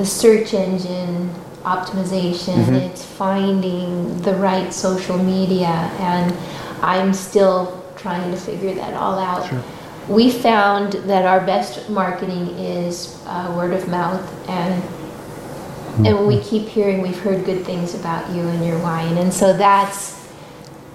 the 0.00 0.06
search 0.06 0.54
engine 0.54 1.28
optimization. 1.62 2.72
It's 2.72 3.04
finding 3.04 4.16
the 4.22 4.34
right 4.36 4.72
social 4.72 5.18
media, 5.18 5.92
and 6.00 6.34
I'm 6.80 7.12
still 7.12 7.84
trying 7.96 8.30
to 8.30 8.36
figure 8.38 8.72
that 8.72 8.94
all 8.94 9.18
out. 9.18 9.52
We 10.08 10.30
found 10.30 10.94
that 10.94 11.26
our 11.26 11.44
best 11.44 11.90
marketing 11.90 12.48
is 12.58 13.22
uh, 13.26 13.52
word 13.54 13.74
of 13.74 13.88
mouth, 13.88 14.24
and 14.48 14.82
and 16.06 16.26
we 16.26 16.40
keep 16.40 16.66
hearing 16.66 17.02
we've 17.02 17.20
heard 17.20 17.44
good 17.44 17.66
things 17.66 17.94
about 17.94 18.30
you 18.34 18.40
and 18.40 18.64
your 18.64 18.78
wine, 18.78 19.18
and 19.18 19.30
so 19.30 19.52
that's 19.52 20.18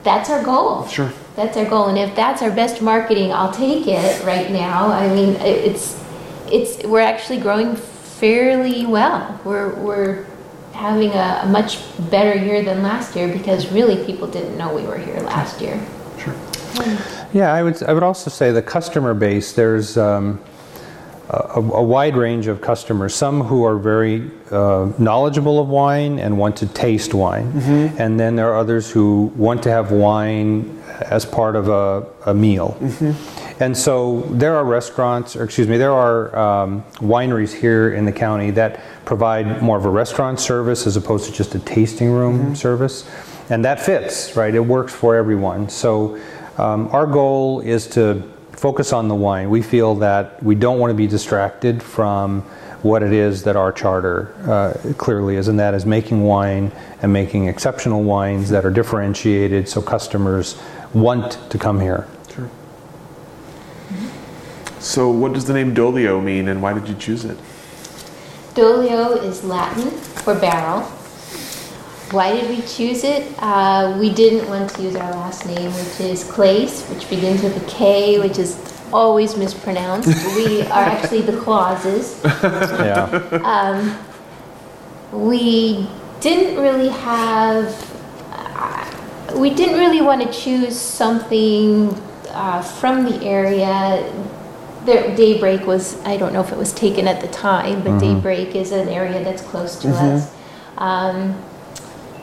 that's 0.02 0.32
our 0.32 0.44
goal. 0.44 0.88
Sure. 0.88 1.13
That's 1.36 1.56
our 1.58 1.65
goal, 1.65 1.89
and 1.89 2.00
if 2.00 2.15
that's 2.15 2.41
our 2.41 2.50
best 2.50 2.82
marketing, 2.82 3.32
I'll 3.32 3.54
take 3.54 3.86
it 3.86 4.26
right 4.26 4.50
now. 4.50 4.88
I 4.88 5.13
mean, 5.13 5.36
it's 5.41 6.04
it's 6.52 6.84
we're 6.88 7.02
actually 7.02 7.39
growing 7.39 7.78
fairly 8.26 8.88
well. 8.88 9.40
We're 9.44 9.76
we're 9.76 10.26
having 10.74 11.12
a, 11.12 11.42
a 11.44 11.48
much 11.48 11.78
better 12.10 12.36
year 12.36 12.64
than 12.64 12.82
last 12.82 13.16
year 13.16 13.28
because 13.32 13.72
really 13.72 14.04
people 14.04 14.28
didn't 14.28 14.58
know 14.58 14.74
we 14.74 14.82
were 14.82 14.98
here 14.98 15.20
last 15.20 15.62
year. 15.62 15.80
Sure. 16.18 16.34
Yeah, 17.34 17.54
I 17.54 17.62
would, 17.62 17.82
I 17.84 17.94
would 17.94 18.04
also 18.04 18.30
say 18.32 18.52
the 18.52 18.62
customer 18.62 19.14
base, 19.14 19.54
there's 19.54 19.96
um, 19.98 20.42
a, 21.30 21.60
a 21.60 21.84
wide 21.84 22.18
range 22.18 22.48
of 22.48 22.62
customers. 22.62 23.14
Some 23.14 23.42
who 23.42 23.64
are 23.64 23.78
very 23.78 24.32
uh, 24.52 24.92
knowledgeable 24.98 25.60
of 25.60 25.70
wine 25.70 26.20
and 26.20 26.38
want 26.38 26.58
to 26.58 26.66
taste 26.66 27.14
wine. 27.14 27.52
And 27.98 28.20
then 28.20 28.36
there 28.36 28.50
are 28.52 28.58
others 28.58 28.90
who 28.92 29.32
want 29.36 29.64
to 29.64 29.70
have 29.70 29.92
wine 29.92 30.84
as 31.02 31.26
part 31.26 31.56
of 31.56 31.70
a, 31.70 32.08
a 32.26 32.34
meal. 32.34 32.76
And 33.60 33.76
so 33.78 34.22
there 34.32 34.56
are 34.58 34.65
restaurants, 34.65 35.36
or 35.36 35.44
excuse 35.46 35.68
me, 35.68 35.78
there 35.78 35.94
are 35.94 36.36
um, 36.38 36.84
wineries 36.96 37.54
here 37.54 37.94
in 37.94 38.04
the 38.04 38.12
county 38.12 38.52
that 38.52 38.82
provide 39.06 39.62
more 39.62 39.78
of 39.78 39.86
a 39.86 39.89
restaurant 39.89 40.39
service 40.39 40.86
as 40.86 40.98
opposed 40.98 41.26
to 41.28 41.32
just 41.32 41.56
a 41.56 41.60
tasting 41.60 42.12
room 42.12 42.56
service. 42.56 43.10
And 43.50 43.63
that 43.63 43.80
fits, 43.80 44.36
right? 44.36 44.54
It 44.54 44.60
works 44.60 44.94
for 44.94 45.15
everyone. 45.15 45.70
So 45.70 46.20
um, 46.58 46.89
our 46.89 47.08
goal 47.08 47.62
is 47.62 47.88
to 47.88 48.24
focus 48.52 48.91
on 48.91 49.08
the 49.08 49.15
wine. 49.15 49.50
We 49.50 49.62
feel 49.62 49.96
that 49.96 50.41
we 50.44 50.56
don't 50.56 50.80
want 50.80 50.91
to 50.91 50.96
be 50.96 51.08
distracted 51.08 51.82
from 51.82 52.41
what 52.82 53.04
it 53.04 53.13
is 53.13 53.44
that 53.44 53.56
our 53.56 53.72
charter 53.72 54.34
uh, 54.48 54.94
clearly 54.94 55.38
is, 55.38 55.48
and 55.48 55.60
that 55.60 55.74
is 55.74 55.86
making 55.86 56.24
wine 56.24 56.72
and 57.02 57.12
making 57.12 57.48
exceptional 57.48 58.04
wines 58.04 58.50
that 58.50 58.65
are 58.65 58.70
differentiated 58.70 59.68
so 59.68 59.82
customers 59.82 60.62
want 60.94 61.39
to 61.50 61.58
come 61.58 61.80
here. 61.80 62.08
Sure. 64.86 64.93
So, 64.93 65.10
what 65.10 65.34
does 65.34 65.45
the 65.45 65.54
name 65.54 65.74
Dolio 65.74 66.24
mean, 66.24 66.48
and 66.48 66.62
why 66.62 66.74
did 66.74 66.88
you 66.88 66.95
choose 66.95 67.26
it? 67.26 67.38
Dolio 68.54 69.21
is 69.21 69.43
Latin 69.43 69.89
for 69.89 70.36
barrel. 70.36 70.82
Why 72.12 72.34
did 72.34 72.50
we 72.50 72.62
choose 72.67 73.04
it? 73.04 73.34
Uh, 73.39 73.98
we 74.00 74.13
didn't 74.13 74.48
want 74.48 74.69
to 74.69 74.84
use 74.84 74.95
our 74.95 75.12
last 75.12 75.48
name, 75.48 75.71
which 75.74 76.00
is 76.00 76.24
Klase, 76.24 76.88
which 76.93 77.10
begins 77.10 77.41
with 77.41 77.58
a 77.62 77.65
K, 77.67 78.19
which 78.19 78.38
is 78.38 78.58
always 78.93 79.36
mispronounced. 79.36 80.08
we 80.36 80.62
are 80.62 80.84
actually 80.93 81.21
the 81.21 81.38
clauses. 81.41 82.21
Yeah. 82.24 83.10
Um, 83.43 83.98
we 85.12 85.89
didn't 86.21 86.62
really 86.62 86.89
have, 86.89 87.74
uh, 88.32 89.36
we 89.36 89.50
didn't 89.50 89.80
really 89.80 90.02
want 90.02 90.21
to 90.21 90.32
choose 90.32 90.80
something 90.80 91.89
uh, 92.30 92.62
from 92.62 93.06
the 93.06 93.26
area. 93.26 94.13
There, 94.86 95.15
Daybreak 95.15 95.65
was, 95.65 96.00
I 96.04 96.17
don't 96.17 96.32
know 96.32 96.41
if 96.41 96.52
it 96.52 96.58
was 96.58 96.71
taken 96.74 97.08
at 97.08 97.19
the 97.21 97.28
time, 97.28 97.84
but 97.84 97.98
Daybreak 98.00 98.56
is 98.56 98.71
an 98.71 98.88
area 98.88 99.24
that's 99.24 99.41
close 99.41 99.80
to 99.80 99.89
us. 99.89 100.34
Um, 100.78 101.41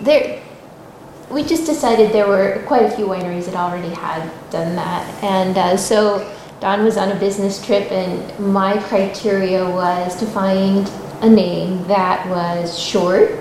there, 0.00 0.42
we 1.30 1.42
just 1.42 1.66
decided 1.66 2.12
there 2.12 2.28
were 2.28 2.62
quite 2.66 2.84
a 2.84 2.90
few 2.90 3.06
wineries 3.06 3.46
that 3.46 3.54
already 3.54 3.88
had 3.94 4.30
done 4.50 4.76
that. 4.76 5.24
And 5.24 5.56
uh, 5.56 5.76
so 5.76 6.30
Don 6.60 6.84
was 6.84 6.96
on 6.96 7.10
a 7.10 7.18
business 7.18 7.64
trip, 7.64 7.90
and 7.90 8.38
my 8.52 8.78
criteria 8.84 9.68
was 9.68 10.14
to 10.20 10.26
find 10.26 10.88
a 11.20 11.28
name 11.28 11.84
that 11.88 12.28
was 12.28 12.78
short, 12.78 13.32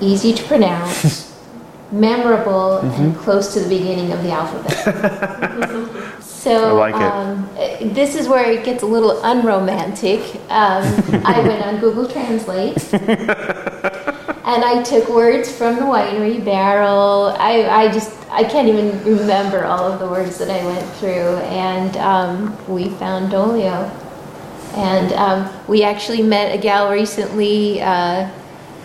easy 0.00 0.32
to 0.32 0.42
pronounce, 0.44 1.36
memorable, 1.92 2.78
and 2.78 3.14
close 3.16 3.52
to 3.52 3.60
the 3.60 3.68
beginning 3.68 4.12
of 4.12 4.22
the 4.22 4.30
alphabet. 4.30 6.22
so 6.38 6.76
like. 6.76 6.94
Um, 6.94 7.48
uh, 7.56 7.76
this 7.94 8.14
is 8.14 8.28
where 8.28 8.50
it 8.50 8.64
gets 8.64 8.82
a 8.82 8.86
little 8.86 9.20
unromantic. 9.22 10.20
Um, 10.48 10.84
I 11.24 11.40
went 11.46 11.62
on 11.64 11.80
Google 11.80 12.08
Translate. 12.08 12.76
And 14.48 14.64
I 14.64 14.82
took 14.82 15.10
words 15.10 15.52
from 15.52 15.76
the 15.76 15.82
winery 15.82 16.42
barrel. 16.42 17.36
I, 17.38 17.68
I 17.68 17.92
just, 17.92 18.10
I 18.30 18.44
can't 18.44 18.66
even 18.66 19.04
remember 19.04 19.66
all 19.66 19.92
of 19.92 20.00
the 20.00 20.08
words 20.08 20.38
that 20.38 20.48
I 20.48 20.64
went 20.64 20.88
through. 20.94 21.36
And 21.50 21.94
um, 21.98 22.56
we 22.66 22.88
found 22.88 23.30
Dolio. 23.30 23.90
And 24.74 25.12
um, 25.12 25.66
we 25.68 25.82
actually 25.82 26.22
met 26.22 26.54
a 26.54 26.58
gal 26.58 26.90
recently 26.90 27.82
uh, 27.82 28.24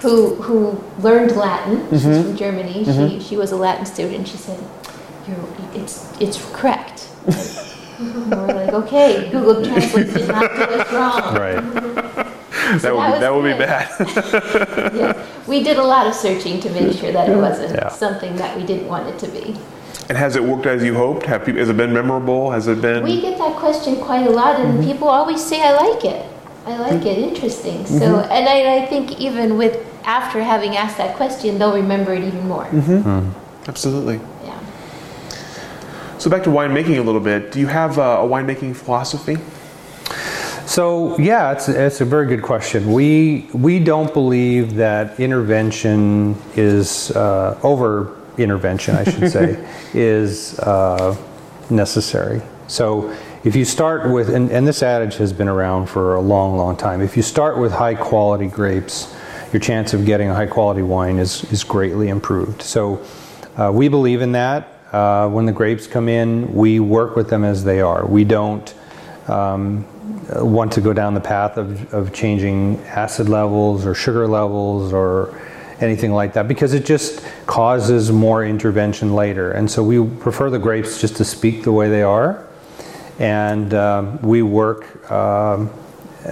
who, 0.02 0.36
who 0.36 0.84
learned 1.00 1.38
Latin. 1.38 1.90
She's 1.92 2.04
from 2.04 2.36
Germany. 2.36 2.84
She, 2.84 3.22
she 3.22 3.38
was 3.38 3.54
a 3.54 3.56
Latin 3.56 3.86
student. 3.86 4.28
She 4.28 4.36
said, 4.36 4.62
you're, 5.26 5.38
it's, 5.76 6.12
it's 6.20 6.44
correct. 6.52 7.08
And 7.28 8.32
we're 8.32 8.48
like, 8.48 8.74
okay, 8.74 9.30
Google 9.32 9.64
Translate 9.64 10.14
did 10.14 10.28
not 10.28 10.42
do 10.42 10.64
us 10.64 10.92
wrong. 10.92 11.36
Right. 11.36 11.62
that 11.64 12.26
would 12.74 12.82
that 12.82 12.92
be, 12.92 12.94
was 12.94 13.20
that 13.22 13.34
would 13.34 13.44
be 13.44 13.58
bad. 13.58 14.94
Yeah, 14.96 15.26
we 15.48 15.64
did 15.64 15.78
a 15.78 15.84
lot 15.84 16.08
of 16.08 16.14
searching 16.16 16.60
to 16.62 16.70
make 16.72 16.98
sure 16.98 17.12
that 17.12 17.30
it 17.30 17.36
wasn't 17.38 17.76
Yeah. 17.76 17.90
something 17.90 18.36
that 18.38 18.58
we 18.58 18.64
didn't 18.66 18.88
want 18.88 19.08
it 19.08 19.18
to 19.20 19.28
be. 19.28 19.56
and 20.10 20.18
has 20.18 20.36
it 20.36 20.44
worked 20.44 20.66
as 20.66 20.84
you 20.84 20.96
hoped? 20.96 21.26
Have 21.28 21.46
people, 21.46 21.60
has 21.60 21.70
it 21.70 21.78
been 21.78 21.94
memorable? 21.94 22.52
Has 22.52 22.68
it 22.68 22.82
been? 22.82 23.04
We 23.04 23.22
get 23.22 23.38
that 23.38 23.56
question 23.56 23.96
quite 23.98 24.26
a 24.28 24.32
lot, 24.32 24.60
and 24.60 24.74
Mm-hmm. 24.74 24.92
people 24.92 25.08
always 25.08 25.42
say, 25.44 25.62
"I 25.62 25.72
like 25.86 26.04
it. 26.04 26.26
I 26.66 26.74
like 26.78 27.06
it. 27.06 27.18
Interesting." 27.30 27.86
So, 27.86 27.94
Mm-hmm. 28.00 28.32
and 28.36 28.44
I, 28.50 28.58
I 28.78 28.86
think 28.92 29.06
even 29.20 29.58
with 29.58 29.76
after 30.04 30.42
having 30.44 30.76
asked 30.76 30.98
that 30.98 31.16
question, 31.16 31.58
they'll 31.58 31.74
remember 31.84 32.12
it 32.14 32.24
even 32.24 32.48
more. 32.48 32.66
Mm-hmm. 32.66 33.30
Absolutely. 33.70 34.20
So 36.24 36.30
back 36.30 36.44
to 36.44 36.50
winemaking 36.50 37.00
a 37.00 37.02
little 37.02 37.20
bit. 37.20 37.52
Do 37.52 37.60
you 37.60 37.68
have 37.68 38.00
uh, 38.00 38.22
a 38.22 38.26
winemaking 38.26 38.78
philosophy? 38.78 39.36
So 40.66 41.20
yeah, 41.20 41.52
it's, 41.52 41.68
it's 41.68 42.00
a 42.00 42.06
very 42.06 42.28
good 42.28 42.42
question. 42.42 42.94
We 42.94 43.50
we 43.52 43.78
don't 43.78 44.14
believe 44.14 44.76
that 44.76 45.20
intervention 45.20 46.38
is 46.56 47.12
uh, 47.12 47.60
over 47.62 48.16
intervention, 48.38 48.96
I 48.96 49.04
should 49.04 49.30
say, 49.30 49.68
is 49.94 50.58
uh, 50.60 51.14
necessary. 51.70 52.42
So 52.68 53.14
if 53.44 53.54
you 53.54 53.66
start 53.66 54.10
with, 54.10 54.30
and, 54.30 54.50
and 54.50 54.66
this 54.66 54.82
adage 54.82 55.18
has 55.18 55.34
been 55.34 55.50
around 55.50 55.88
for 55.88 56.16
a 56.16 56.22
long, 56.22 56.56
long 56.56 56.78
time. 56.78 57.02
If 57.02 57.18
you 57.18 57.22
start 57.22 57.58
with 57.58 57.74
high 57.74 57.96
quality 57.96 58.48
grapes, 58.48 59.14
your 59.52 59.60
chance 59.60 59.94
of 59.94 60.06
getting 60.06 60.30
a 60.30 60.34
high 60.34 60.48
quality 60.48 60.84
wine 60.84 61.20
is 61.20 61.44
is 61.52 61.66
greatly 61.66 62.08
improved. 62.08 62.62
So 62.62 63.06
uh, 63.58 63.74
we 63.74 63.90
believe 63.90 64.22
in 64.22 64.32
that. 64.32 64.73
Uh, 64.94 65.28
when 65.28 65.48
the 65.48 65.52
grapes 65.52 65.88
come 65.88 66.08
in, 66.08 66.54
we 66.54 66.80
work 66.80 67.16
with 67.16 67.28
them 67.28 67.44
as 67.44 67.64
they 67.64 67.82
are. 67.82 68.06
We 68.06 68.24
don't 68.24 68.72
um, 69.28 69.86
want 70.36 70.72
to 70.74 70.82
go 70.82 70.94
down 70.94 71.16
the 71.16 71.20
path 71.20 71.58
of, 71.58 71.92
of 71.92 72.14
changing 72.14 72.80
acid 72.86 73.28
levels 73.28 73.88
or 73.88 73.96
sugar 73.96 74.28
levels 74.28 74.94
or 74.94 75.42
anything 75.80 76.12
like 76.12 76.34
that 76.34 76.48
because 76.48 76.76
it 76.76 76.86
just 76.86 77.26
causes 77.48 78.12
more 78.12 78.46
intervention 78.46 79.16
later. 79.16 79.52
And 79.52 79.70
so 79.70 79.84
we 79.84 80.08
prefer 80.20 80.52
the 80.52 80.60
grapes 80.60 81.02
just 81.02 81.16
to 81.18 81.26
speak 81.26 81.64
the 81.64 81.72
way 81.72 81.90
they 81.90 82.04
are. 82.04 82.46
And 83.18 83.74
um, 83.74 84.22
we 84.22 84.44
work 84.44 85.10
um, 85.12 85.72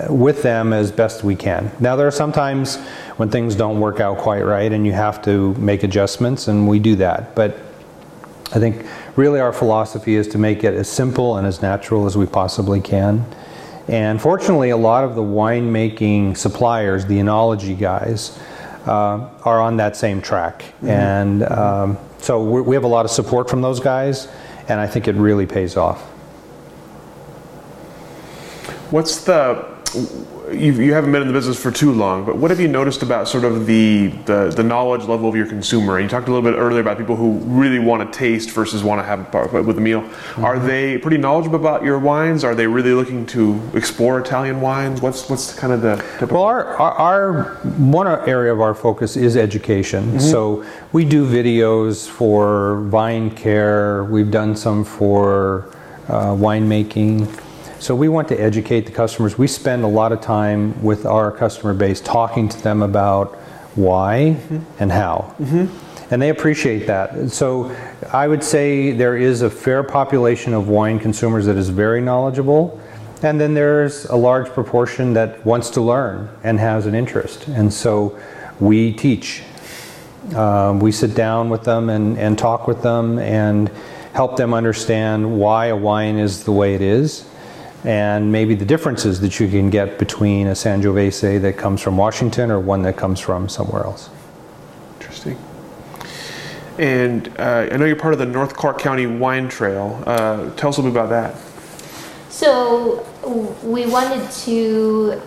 with 0.08 0.44
them 0.44 0.72
as 0.72 0.92
best 0.92 1.24
we 1.24 1.36
can. 1.36 1.72
Now, 1.80 1.96
there 1.96 2.08
are 2.08 2.12
some 2.12 2.32
times 2.32 2.78
when 3.18 3.30
things 3.30 3.56
don't 3.56 3.80
work 3.80 4.00
out 4.00 4.20
quite 4.20 4.44
right 4.44 4.72
and 4.72 4.86
you 4.86 4.94
have 4.94 5.22
to 5.24 5.54
make 5.56 5.84
adjustments, 5.84 6.48
and 6.48 6.68
we 6.68 6.80
do 6.80 6.96
that. 6.98 7.36
But 7.36 7.58
I 8.54 8.60
think 8.60 8.86
really 9.16 9.40
our 9.40 9.54
philosophy 9.54 10.16
is 10.16 10.28
to 10.30 10.38
make 10.38 10.64
it 10.64 10.74
as 10.74 10.90
simple 10.90 11.38
and 11.38 11.48
as 11.48 11.62
natural 11.62 12.06
as 12.06 12.18
we 12.18 12.26
possibly 12.26 12.82
can. 12.82 13.26
And 13.88 14.22
fortunately, 14.22 14.70
a 14.70 14.78
lot 14.78 15.04
of 15.04 15.16
the 15.16 15.24
winemaking 15.24 16.38
suppliers, 16.38 17.06
the 17.06 17.18
enology 17.18 17.78
guys, 17.78 18.38
uh, 18.86 19.30
are 19.44 19.62
on 19.62 19.78
that 19.78 19.96
same 19.96 20.22
track. 20.22 20.74
And 20.84 21.44
um, 21.44 21.98
so 22.18 22.44
we 22.44 22.62
we 22.62 22.76
have 22.76 22.84
a 22.84 22.88
lot 22.88 23.06
of 23.06 23.12
support 23.12 23.50
from 23.50 23.62
those 23.62 23.80
guys, 23.80 24.28
and 24.68 24.80
I 24.80 24.88
think 24.88 25.08
it 25.08 25.16
really 25.16 25.46
pays 25.46 25.78
off. 25.78 26.02
What's 28.92 29.24
the 29.24 29.66
you've, 30.54 30.80
you 30.80 30.94
haven't 30.94 31.12
been 31.12 31.22
in 31.22 31.28
the 31.28 31.34
business 31.34 31.62
for 31.62 31.72
too 31.72 31.92
long, 31.92 32.26
but 32.26 32.38
what 32.38 32.52
have 32.52 32.60
you 32.60 32.68
noticed 32.68 33.04
about 33.04 33.28
sort 33.28 33.44
of 33.44 33.66
the, 33.66 34.08
the, 34.26 34.54
the 34.56 34.64
knowledge 34.64 35.06
level 35.06 35.28
of 35.28 35.36
your 35.36 35.46
consumer? 35.46 35.98
And 35.98 36.04
you 36.04 36.10
talked 36.10 36.28
a 36.28 36.32
little 36.32 36.50
bit 36.50 36.58
earlier 36.58 36.82
about 36.82 36.98
people 36.98 37.16
who 37.16 37.34
really 37.40 37.80
want 37.80 38.12
to 38.12 38.18
taste 38.18 38.52
versus 38.52 38.84
want 38.84 39.00
to 39.00 39.04
have 39.04 39.20
a 39.20 39.24
part 39.26 39.54
with 39.54 39.78
a 39.78 39.82
meal. 39.82 40.08
Are 40.38 40.60
they 40.60 40.98
pretty 40.98 41.18
knowledgeable 41.18 41.58
about 41.58 41.84
your 41.84 42.00
wines? 42.00 42.44
Are 42.44 42.56
they 42.56 42.68
really 42.68 42.94
looking 42.94 43.26
to 43.28 43.62
explore 43.74 44.20
Italian 44.20 44.62
wines? 44.62 45.02
What's 45.02 45.30
what's 45.30 45.54
kind 45.54 45.74
of 45.74 45.82
the 45.82 45.96
typical? 46.20 46.38
Well, 46.38 46.44
our, 46.44 46.66
our, 46.78 46.94
our 46.94 47.44
one 47.78 48.08
area 48.08 48.54
of 48.54 48.62
our 48.62 48.74
focus 48.74 49.18
is 49.18 49.38
education. 49.38 50.20
So 50.20 50.66
we 50.92 51.06
do 51.06 51.28
videos 51.28 52.08
for 52.08 52.82
vine 52.84 53.32
care. 53.32 54.04
We've 54.06 54.32
done 54.32 54.56
some 54.56 54.84
for 54.84 55.70
uh, 56.08 56.34
winemaking. 56.36 57.28
So 57.82 57.96
we 57.96 58.10
want 58.10 58.28
to 58.28 58.40
educate 58.40 58.82
the 58.82 58.92
customers. 58.92 59.40
We 59.40 59.48
spend 59.48 59.84
a 59.84 59.88
lot 59.88 60.12
of 60.12 60.22
time 60.22 60.84
with 60.84 61.04
our 61.08 61.32
customer 61.32 61.74
base 61.74 62.00
talking 62.00 62.48
to 62.48 62.62
them 62.62 62.84
about 62.84 63.34
why 63.74 64.38
and 64.78 64.92
how. 64.92 65.34
And 66.12 66.22
they 66.22 66.30
appreciate 66.30 66.86
that. 66.86 67.32
So 67.32 67.76
I 68.14 68.28
would 68.28 68.44
say 68.44 68.92
there 68.92 69.18
is 69.18 69.42
a 69.42 69.50
fair 69.50 69.82
population 69.82 70.54
of 70.54 70.68
wine 70.68 71.00
consumers 71.00 71.48
that 71.48 71.58
is 71.58 71.70
very 71.70 72.02
knowledgeable. 72.02 72.80
And 73.24 73.42
then 73.42 73.56
there's 73.56 74.06
a 74.06 74.16
large 74.16 74.50
proportion 74.50 75.14
that 75.14 75.44
wants 75.44 75.72
to 75.72 75.82
learn 75.82 76.30
and 76.44 76.60
has 76.60 76.86
an 76.86 76.94
interest. 76.94 77.48
And 77.48 77.74
so 77.74 78.20
we 78.60 78.94
teach. 78.94 79.42
Um, 80.36 80.80
we 80.80 80.92
sit 80.92 81.16
down 81.16 81.50
with 81.50 81.64
them 81.64 81.90
and, 81.90 82.16
and 82.20 82.38
talk 82.38 82.68
with 82.68 82.84
them 82.84 83.18
and 83.18 83.70
help 84.14 84.38
them 84.38 84.54
understand 84.54 85.40
why 85.40 85.68
a 85.68 85.76
wine 85.76 86.20
is 86.20 86.44
the 86.44 86.52
way 86.52 86.76
it 86.76 86.82
is 86.82 87.26
and 87.84 88.32
maybe 88.32 88.54
the 88.54 88.66
differences 88.66 89.20
that 89.22 89.40
you 89.40 89.48
can 89.48 89.70
get 89.70 89.98
between 89.98 90.48
a 90.48 90.52
Sangiovese 90.52 91.42
that 91.42 91.58
comes 91.58 91.82
from 91.82 91.98
Washington 91.98 92.52
or 92.52 92.60
one 92.60 92.84
that 92.84 92.96
comes 92.96 93.20
from 93.20 93.50
somewhere 93.50 93.84
else. 93.84 94.10
Interesting. 95.00 95.38
And 96.78 97.28
uh, 97.40 97.70
I 97.72 97.78
know 97.78 97.86
you're 97.86 97.96
part 97.96 98.14
of 98.14 98.20
the 98.20 98.26
North 98.26 98.56
Clark 98.56 98.80
County 98.80 99.08
Wine 99.08 99.50
Trail. 99.50 100.02
Uh, 100.06 100.54
tell 100.56 100.70
us 100.70 100.78
a 100.78 100.82
little 100.82 100.92
bit 100.92 101.00
about 101.00 101.10
that. 101.10 101.36
So 102.30 103.06
we 103.64 103.86
wanted 103.88 104.30
to 104.32 105.22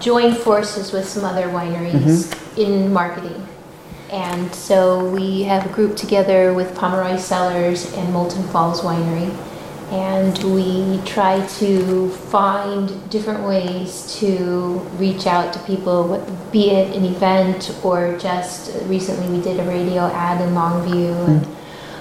join 0.00 0.34
forces 0.34 0.92
with 0.92 1.06
some 1.06 1.24
other 1.24 1.48
wineries 1.48 2.32
in 2.58 2.92
marketing. 2.92 3.46
And 4.10 4.54
so 4.54 5.08
we 5.10 5.42
have 5.42 5.66
a 5.66 5.72
group 5.74 5.96
together 5.96 6.54
with 6.54 6.74
Pomeroy 6.76 7.16
Cellars 7.16 7.92
and 7.94 8.12
Moulton 8.12 8.42
Falls 8.48 8.80
Winery. 8.80 9.34
And 9.90 10.36
we 10.52 11.00
try 11.04 11.46
to 11.58 12.10
find 12.10 13.08
different 13.08 13.44
ways 13.44 14.16
to 14.18 14.80
reach 14.98 15.26
out 15.26 15.52
to 15.52 15.60
people, 15.60 16.18
be 16.50 16.70
it 16.70 16.96
an 16.96 17.04
event 17.04 17.76
or 17.84 18.18
just 18.18 18.74
recently 18.86 19.28
we 19.28 19.42
did 19.42 19.60
a 19.60 19.64
radio 19.64 20.06
ad 20.06 20.40
in 20.40 20.54
Longview. 20.54 21.28
And 21.28 21.56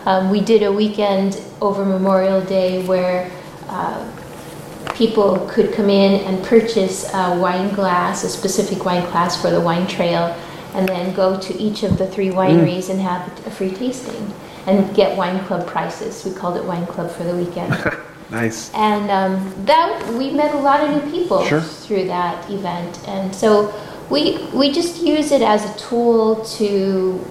um, 0.08 0.30
we 0.32 0.42
did 0.42 0.64
a 0.64 0.72
weekend 0.72 1.42
over 1.62 1.86
Memorial 1.86 2.42
Day 2.42 2.84
where 2.86 3.32
uh, 3.68 4.12
people 4.96 5.48
could 5.48 5.72
come 5.74 5.90
in 5.90 6.22
and 6.26 6.44
purchase 6.44 7.08
a 7.14 7.38
wine 7.40 7.72
glass, 7.76 8.24
a 8.24 8.30
specific 8.30 8.84
wine 8.84 9.04
glass 9.12 9.40
for 9.40 9.52
the 9.52 9.62
wine 9.62 9.86
trail, 9.86 10.36
and 10.74 10.90
then 10.90 11.14
go 11.14 11.40
to 11.40 11.54
each 11.60 11.84
of 11.84 12.00
the 12.00 12.08
three 12.08 12.30
wineries 12.30 12.90
and 12.90 13.00
have 13.00 13.28
a 13.46 13.52
free 13.52 13.72
tasting 13.72 14.34
and 14.68 14.96
get 14.96 15.18
wine 15.18 15.44
club 15.46 15.68
prices. 15.68 16.24
We 16.26 16.34
called 16.34 16.58
it 16.58 16.64
wine 16.66 16.86
club 16.88 17.12
for 17.12 17.24
the 17.24 17.36
weekend. 17.36 17.74
Nice. 18.32 18.74
and 18.74 19.12
um, 19.12 19.66
that 19.66 20.12
we 20.16 20.32
met 20.32 20.56
a 20.56 20.58
lot 20.58 20.82
of 20.82 20.90
new 20.90 21.12
people 21.12 21.46
Sure. 21.46 21.62
through 21.62 22.06
that 22.08 22.50
event, 22.50 23.00
and 23.08 23.34
so 23.34 23.72
we 24.10 24.48
we 24.52 24.72
just 24.72 25.04
use 25.04 25.32
it 25.32 25.44
as 25.44 25.64
a 25.64 25.78
tool 25.78 26.44
to 26.58 27.24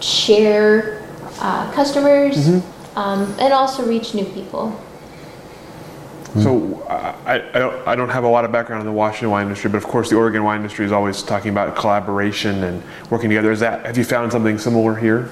share 0.00 1.02
uh, 1.40 1.72
customers 1.72 2.48
um, 2.96 3.34
and 3.40 3.52
also 3.54 3.86
reach 3.88 4.14
new 4.14 4.26
people. 4.26 4.78
So 6.42 6.82
I, 6.88 7.42
I, 7.54 7.58
don't, 7.58 7.88
I 7.88 7.96
don't 7.96 8.08
have 8.08 8.22
a 8.22 8.28
lot 8.28 8.44
of 8.44 8.52
background 8.52 8.82
in 8.82 8.86
the 8.86 8.92
Washington 8.92 9.30
wine 9.30 9.46
industry, 9.46 9.68
but 9.68 9.78
of 9.78 9.84
course 9.84 10.10
the 10.10 10.16
Oregon 10.16 10.44
wine 10.44 10.58
industry 10.58 10.84
is 10.84 10.92
always 10.92 11.22
talking 11.24 11.50
about 11.50 11.74
collaboration 11.74 12.62
and 12.62 12.82
working 13.10 13.30
together. 13.30 13.50
Is 13.50 13.60
that 13.60 13.84
have 13.84 13.98
you 13.98 14.04
found 14.04 14.30
something 14.30 14.56
similar 14.58 14.94
here? 14.94 15.30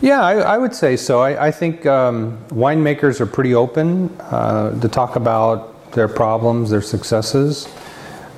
Yeah, 0.00 0.20
I, 0.22 0.34
I 0.34 0.58
would 0.58 0.74
say 0.74 0.96
so. 0.96 1.20
I, 1.20 1.46
I 1.46 1.50
think 1.50 1.86
um, 1.86 2.38
winemakers 2.48 3.20
are 3.20 3.26
pretty 3.26 3.54
open 3.54 4.10
uh, 4.20 4.78
to 4.80 4.88
talk 4.88 5.16
about 5.16 5.92
their 5.92 6.08
problems, 6.08 6.70
their 6.70 6.82
successes. 6.82 7.68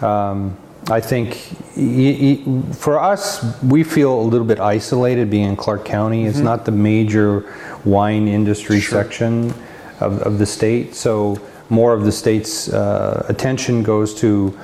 Um, 0.00 0.56
I 0.88 1.00
think 1.00 1.50
y- 1.76 2.42
y- 2.46 2.72
for 2.72 3.00
us, 3.00 3.42
we 3.62 3.82
feel 3.82 4.20
a 4.20 4.22
little 4.22 4.46
bit 4.46 4.60
isolated 4.60 5.30
being 5.30 5.48
in 5.48 5.56
Clark 5.56 5.84
County. 5.84 6.26
It's 6.26 6.38
not 6.38 6.64
the 6.64 6.70
major 6.72 7.52
wine 7.84 8.28
industry 8.28 8.80
section 8.80 9.52
of, 10.00 10.20
of 10.22 10.38
the 10.38 10.46
state, 10.46 10.94
so 10.94 11.38
more 11.70 11.92
of 11.92 12.04
the 12.04 12.12
state's 12.12 12.68
uh, 12.68 13.26
attention 13.28 13.82
goes 13.82 14.14
to, 14.20 14.56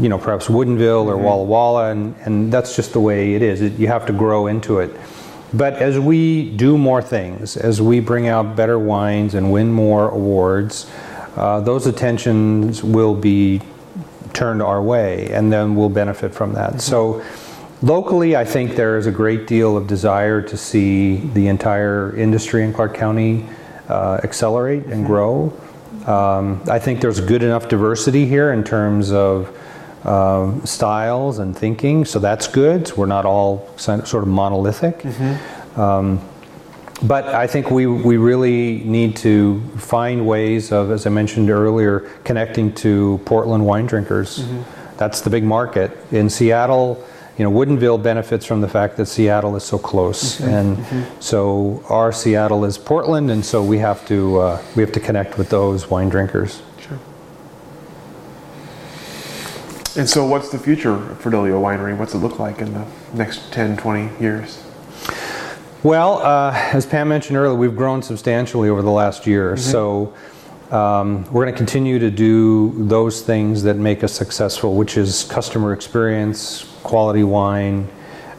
you 0.00 0.08
know, 0.08 0.16
perhaps 0.16 0.46
Woodinville 0.46 1.04
or 1.06 1.16
Walla 1.18 1.44
Walla, 1.44 1.90
and, 1.90 2.14
and 2.24 2.50
that's 2.50 2.74
just 2.76 2.92
the 2.94 3.00
way 3.00 3.34
it 3.34 3.42
is. 3.42 3.60
It, 3.60 3.74
you 3.78 3.88
have 3.88 4.06
to 4.06 4.12
grow 4.14 4.46
into 4.46 4.78
it. 4.78 4.90
But 5.52 5.74
as 5.74 5.98
we 5.98 6.50
do 6.50 6.78
more 6.78 7.02
things, 7.02 7.56
as 7.56 7.82
we 7.82 8.00
bring 8.00 8.28
out 8.28 8.56
better 8.56 8.78
wines 8.78 9.34
and 9.34 9.52
win 9.52 9.72
more 9.72 10.08
awards, 10.08 10.90
uh, 11.36 11.60
those 11.60 11.86
attentions 11.86 12.82
will 12.84 13.14
be 13.14 13.60
turned 14.32 14.62
our 14.62 14.80
way, 14.80 15.28
and 15.32 15.52
then 15.52 15.74
we'll 15.74 15.88
benefit 15.88 16.32
from 16.32 16.52
that. 16.52 16.80
So 16.80 17.22
Locally, 17.82 18.36
I 18.36 18.44
think 18.44 18.76
there 18.76 18.98
is 18.98 19.06
a 19.06 19.10
great 19.10 19.46
deal 19.46 19.74
of 19.74 19.86
desire 19.86 20.42
to 20.42 20.56
see 20.58 21.16
the 21.16 21.48
entire 21.48 22.14
industry 22.14 22.62
in 22.62 22.74
Clark 22.74 22.92
County 22.92 23.46
uh, 23.88 24.20
accelerate 24.22 24.84
and 24.84 25.06
grow. 25.06 25.58
Um, 26.06 26.62
I 26.68 26.78
think 26.78 27.00
there's 27.00 27.20
good 27.20 27.42
enough 27.42 27.70
diversity 27.70 28.26
here 28.26 28.52
in 28.52 28.64
terms 28.64 29.12
of 29.12 29.56
um, 30.04 30.64
styles 30.64 31.38
and 31.38 31.56
thinking, 31.56 32.04
so 32.04 32.18
that's 32.18 32.46
good. 32.48 32.90
We're 32.96 33.06
not 33.06 33.24
all 33.24 33.68
sort 33.76 34.14
of 34.14 34.28
monolithic. 34.28 35.04
Um, 35.76 36.20
but 37.02 37.26
I 37.28 37.46
think 37.46 37.70
we, 37.70 37.86
we 37.86 38.18
really 38.18 38.80
need 38.84 39.16
to 39.16 39.60
find 39.78 40.26
ways 40.26 40.70
of, 40.70 40.90
as 40.90 41.06
I 41.06 41.10
mentioned 41.10 41.48
earlier, 41.50 42.00
connecting 42.24 42.74
to 42.74 43.20
Portland 43.24 43.64
wine 43.64 43.86
drinkers. 43.86 44.44
That's 44.98 45.22
the 45.22 45.30
big 45.30 45.44
market. 45.44 45.96
In 46.12 46.28
Seattle, 46.28 47.02
you 47.38 47.44
know, 47.44 47.50
Woodinville 47.50 48.02
benefits 48.02 48.44
from 48.44 48.60
the 48.60 48.68
fact 48.68 48.98
that 48.98 49.06
Seattle 49.06 49.56
is 49.56 49.64
so 49.64 49.78
close, 49.78 50.40
and 50.40 50.76
so 51.20 51.82
our 51.88 52.12
Seattle 52.12 52.66
is 52.66 52.76
Portland, 52.76 53.30
and 53.30 53.42
so 53.42 53.64
we 53.64 53.78
have 53.78 54.06
to 54.08 54.38
uh, 54.38 54.62
we 54.76 54.82
have 54.82 54.92
to 54.92 55.00
connect 55.00 55.38
with 55.38 55.48
those 55.48 55.88
wine 55.88 56.10
drinkers. 56.10 56.60
Sure. 56.78 56.98
And 60.00 60.08
so, 60.08 60.24
what's 60.24 60.48
the 60.48 60.58
future 60.58 60.98
for 61.16 61.30
Dolio 61.30 61.60
Winery? 61.60 61.94
What's 61.94 62.14
it 62.14 62.18
look 62.20 62.38
like 62.38 62.62
in 62.62 62.72
the 62.72 62.86
next 63.12 63.52
10, 63.52 63.76
20 63.76 64.18
years? 64.18 64.64
Well, 65.82 66.22
uh, 66.22 66.52
as 66.72 66.86
Pam 66.86 67.06
mentioned 67.10 67.36
earlier, 67.36 67.54
we've 67.54 67.76
grown 67.76 68.02
substantially 68.02 68.70
over 68.70 68.80
the 68.80 68.90
last 68.90 69.26
year. 69.26 69.58
So 69.58 70.14
um, 70.70 71.24
we're 71.30 71.44
going 71.44 71.52
to 71.52 71.58
continue 71.58 71.98
to 71.98 72.10
do 72.10 72.72
those 72.86 73.20
things 73.20 73.62
that 73.64 73.76
make 73.76 74.02
us 74.02 74.14
successful, 74.14 74.74
which 74.74 74.96
is 74.96 75.24
customer 75.24 75.74
experience, 75.74 76.64
quality 76.82 77.22
wine, 77.22 77.86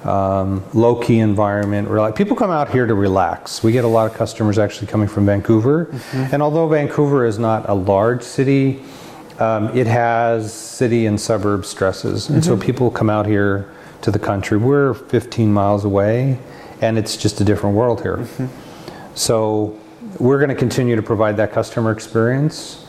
um, 0.04 0.64
low 0.74 0.96
key 0.96 1.20
environment. 1.20 1.88
Rela- 1.88 2.16
People 2.16 2.36
come 2.36 2.50
out 2.50 2.72
here 2.72 2.88
to 2.88 2.96
relax. 2.96 3.62
We 3.62 3.72
get 3.72 3.86
a 3.86 3.88
lot 3.88 4.10
of 4.10 4.18
customers 4.18 4.58
actually 4.58 4.88
coming 4.88 5.08
from 5.08 5.28
Vancouver. 5.28 5.94
And 6.12 6.42
although 6.42 6.68
Vancouver 6.68 7.24
is 7.24 7.38
not 7.38 7.70
a 7.70 7.76
large 7.76 8.24
city, 8.24 8.82
um, 9.42 9.76
it 9.76 9.88
has 9.88 10.54
city 10.54 11.08
and 11.08 11.20
suburb 11.20 11.66
stresses. 11.66 12.30
And 12.30 12.46
so 12.46 12.54
mm-hmm. 12.54 12.62
people 12.62 12.92
come 12.92 13.10
out 13.10 13.26
here 13.26 13.74
to 14.04 14.12
the 14.12 14.20
country. 14.20 14.58
We're 14.58 14.94
15 14.94 15.52
miles 15.52 15.84
away, 15.84 16.38
and 16.80 16.98
it's 16.98 17.18
just 17.18 17.42
a 17.42 17.44
different 17.44 17.76
world 17.76 18.02
here. 18.04 18.18
Mm-hmm. 18.18 19.16
So 19.16 19.80
we're 20.20 20.38
going 20.38 20.50
to 20.50 20.56
continue 20.56 20.96
to 20.96 21.02
provide 21.02 21.38
that 21.38 21.52
customer 21.52 21.92
experience. 21.92 22.86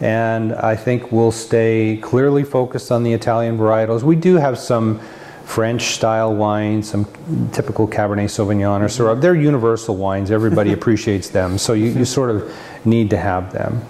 And 0.00 0.52
I 0.52 0.76
think 0.76 1.10
we'll 1.10 1.32
stay 1.32 1.98
clearly 2.02 2.44
focused 2.44 2.92
on 2.92 3.02
the 3.02 3.12
Italian 3.14 3.56
varietals. 3.56 4.02
We 4.02 4.16
do 4.16 4.34
have 4.34 4.58
some 4.58 5.00
French 5.46 5.94
style 5.94 6.34
wines, 6.34 6.90
some 6.90 7.06
typical 7.52 7.88
Cabernet 7.88 8.28
Sauvignon 8.28 8.80
or 8.80 8.86
Syrah. 8.86 9.12
Mm-hmm. 9.12 9.20
They're 9.22 9.34
universal 9.34 9.96
wines, 9.96 10.30
everybody 10.30 10.72
appreciates 10.78 11.30
them. 11.30 11.56
So 11.56 11.72
you, 11.72 11.86
you 11.86 12.04
sort 12.04 12.28
of 12.28 12.54
need 12.84 13.08
to 13.10 13.16
have 13.16 13.54
them. 13.54 13.82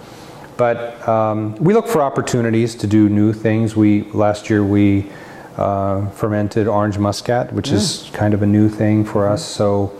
But 0.57 1.05
um, 1.07 1.55
we 1.55 1.73
look 1.73 1.87
for 1.87 2.01
opportunities 2.01 2.75
to 2.75 2.87
do 2.87 3.09
new 3.09 3.33
things. 3.33 3.75
We 3.75 4.03
last 4.11 4.49
year 4.49 4.63
we 4.63 5.11
uh, 5.57 6.09
fermented 6.09 6.67
orange 6.67 6.97
muscat, 6.97 7.51
which 7.53 7.71
is 7.71 8.09
kind 8.13 8.33
of 8.33 8.41
a 8.41 8.45
new 8.45 8.69
thing 8.69 9.05
for 9.05 9.27
us. 9.27 9.45
So 9.45 9.91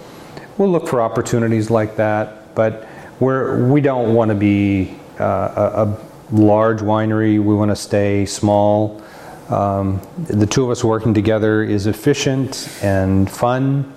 we'll 0.58 0.70
look 0.70 0.88
for 0.88 1.02
opportunities 1.02 1.70
like 1.70 1.96
that. 1.98 2.56
But 2.56 2.88
we're 3.20 3.68
we 3.68 3.82
don't 3.82 4.13
want 4.13 4.30
to 4.30 4.36
be 4.36 4.96
uh, 5.20 5.24
a, 5.24 5.84
a 5.84 6.36
large 6.36 6.80
winery. 6.80 7.44
We 7.44 7.54
want 7.56 7.72
to 7.72 7.76
stay 7.76 8.26
small. 8.26 9.02
Um, 9.50 10.02
the 10.18 10.48
two 10.48 10.63
of 10.63 10.72
us 10.72 10.84
working 10.84 11.13
together 11.13 11.63
is 11.63 11.86
efficient 11.86 12.68
and 12.82 13.30
fun. 13.30 13.94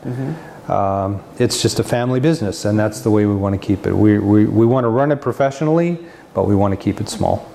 Um, 0.69 1.23
it's 1.39 1.63
just 1.63 1.81
a 1.81 1.85
family 1.85 2.21
business, 2.21 2.67
and 2.67 2.79
that's 2.79 3.01
the 3.01 3.11
way 3.11 3.25
we 3.25 3.35
want 3.35 3.61
to 3.61 3.67
keep 3.67 3.87
it. 3.87 3.95
We, 3.95 4.19
we, 4.19 4.45
we 4.45 4.67
want 4.67 4.85
to 4.85 4.89
run 4.89 5.11
it 5.11 5.21
professionally, 5.23 5.99
but 6.35 6.47
we 6.47 6.55
want 6.55 6.73
to 6.73 6.77
keep 6.77 7.01
it 7.01 7.09
small. 7.09 7.51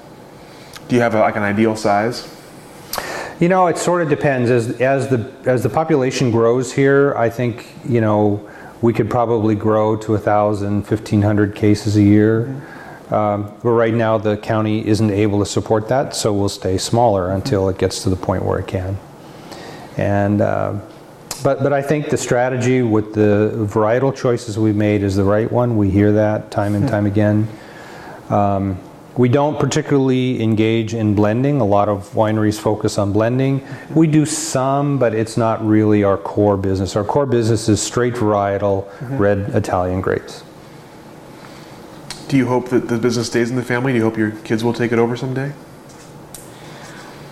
Do 0.88 0.96
you 0.96 1.02
have 1.02 1.14
a, 1.14 1.20
like 1.20 1.36
an 1.36 1.44
ideal 1.44 1.76
size? 1.76 2.28
You 3.40 3.50
know, 3.50 3.68
it 3.68 3.78
sort 3.78 4.02
of 4.02 4.10
depends. 4.10 4.50
As, 4.50 4.82
as, 4.82 5.10
the, 5.10 5.32
as 5.46 5.62
the 5.62 5.70
population 5.70 6.32
grows 6.32 6.74
here, 6.74 7.14
I 7.16 7.30
think, 7.30 7.68
you 7.88 8.02
know, 8.02 8.50
we 8.82 8.94
could 8.94 9.10
probably 9.10 9.56
grow 9.56 9.96
to 9.96 10.12
1,000, 10.14 10.76
1,500 10.76 11.56
cases 11.56 11.96
a 11.96 12.02
year. 12.02 12.48
Um, 13.12 13.54
but 13.62 13.70
right 13.70 13.94
now, 13.94 14.18
the 14.18 14.38
county 14.38 14.86
isn't 14.88 15.12
able 15.12 15.40
to 15.40 15.46
support 15.46 15.88
that, 15.90 16.16
so 16.16 16.34
we'll 16.34 16.50
stay 16.50 16.78
smaller 16.80 17.32
until 17.32 17.70
it 17.70 17.78
gets 17.78 18.02
to 18.04 18.10
the 18.10 18.16
point 18.16 18.44
where 18.44 18.58
it 18.58 18.68
can. 18.68 18.98
And, 19.98 20.42
uh, 20.42 20.80
but, 21.44 21.62
but 21.62 21.74
I 21.74 21.82
think 21.82 22.10
the 22.10 22.18
strategy 22.18 22.82
with 22.82 23.14
the 23.14 23.52
varietal 23.54 24.16
choices 24.16 24.58
we've 24.58 24.76
made 24.76 25.04
is 25.04 25.16
the 25.16 25.24
right 25.24 25.52
one. 25.52 25.78
We 25.78 25.90
hear 25.90 26.12
that 26.14 26.52
time 26.52 26.76
and 26.76 26.88
time 26.88 27.06
again. 27.06 27.48
Um, 28.30 28.80
we 29.16 29.30
don't 29.30 29.60
particularly 29.60 30.42
engage 30.42 30.94
in 30.96 31.14
blending. 31.14 31.62
A 31.62 31.66
lot 31.66 31.88
of 31.88 32.10
wineries 32.14 32.60
focus 32.60 32.98
on 32.98 33.14
blending. 33.14 33.66
We 33.94 34.08
do 34.08 34.26
some, 34.26 34.98
but 34.98 35.14
it's 35.14 35.38
not 35.38 35.64
really 35.66 36.04
our 36.04 36.18
core 36.18 36.58
business. 36.58 36.96
Our 36.96 37.04
core 37.04 37.28
business 37.28 37.70
is 37.70 37.82
straight 37.82 38.16
varietal 38.16 38.90
red 39.20 39.50
Italian 39.56 40.02
grapes. 40.02 40.44
Do 42.28 42.38
you 42.38 42.48
hope 42.48 42.70
that 42.70 42.88
the 42.88 42.98
business 42.98 43.28
stays 43.28 43.52
in 43.52 43.56
the 43.56 43.64
family? 43.64 43.92
Do 43.92 44.00
you 44.00 44.04
hope 44.04 44.18
your 44.18 44.32
kids 44.32 44.64
will 44.64 44.74
take 44.74 44.92
it 44.92 44.98
over 44.98 45.16
someday? 45.16 45.54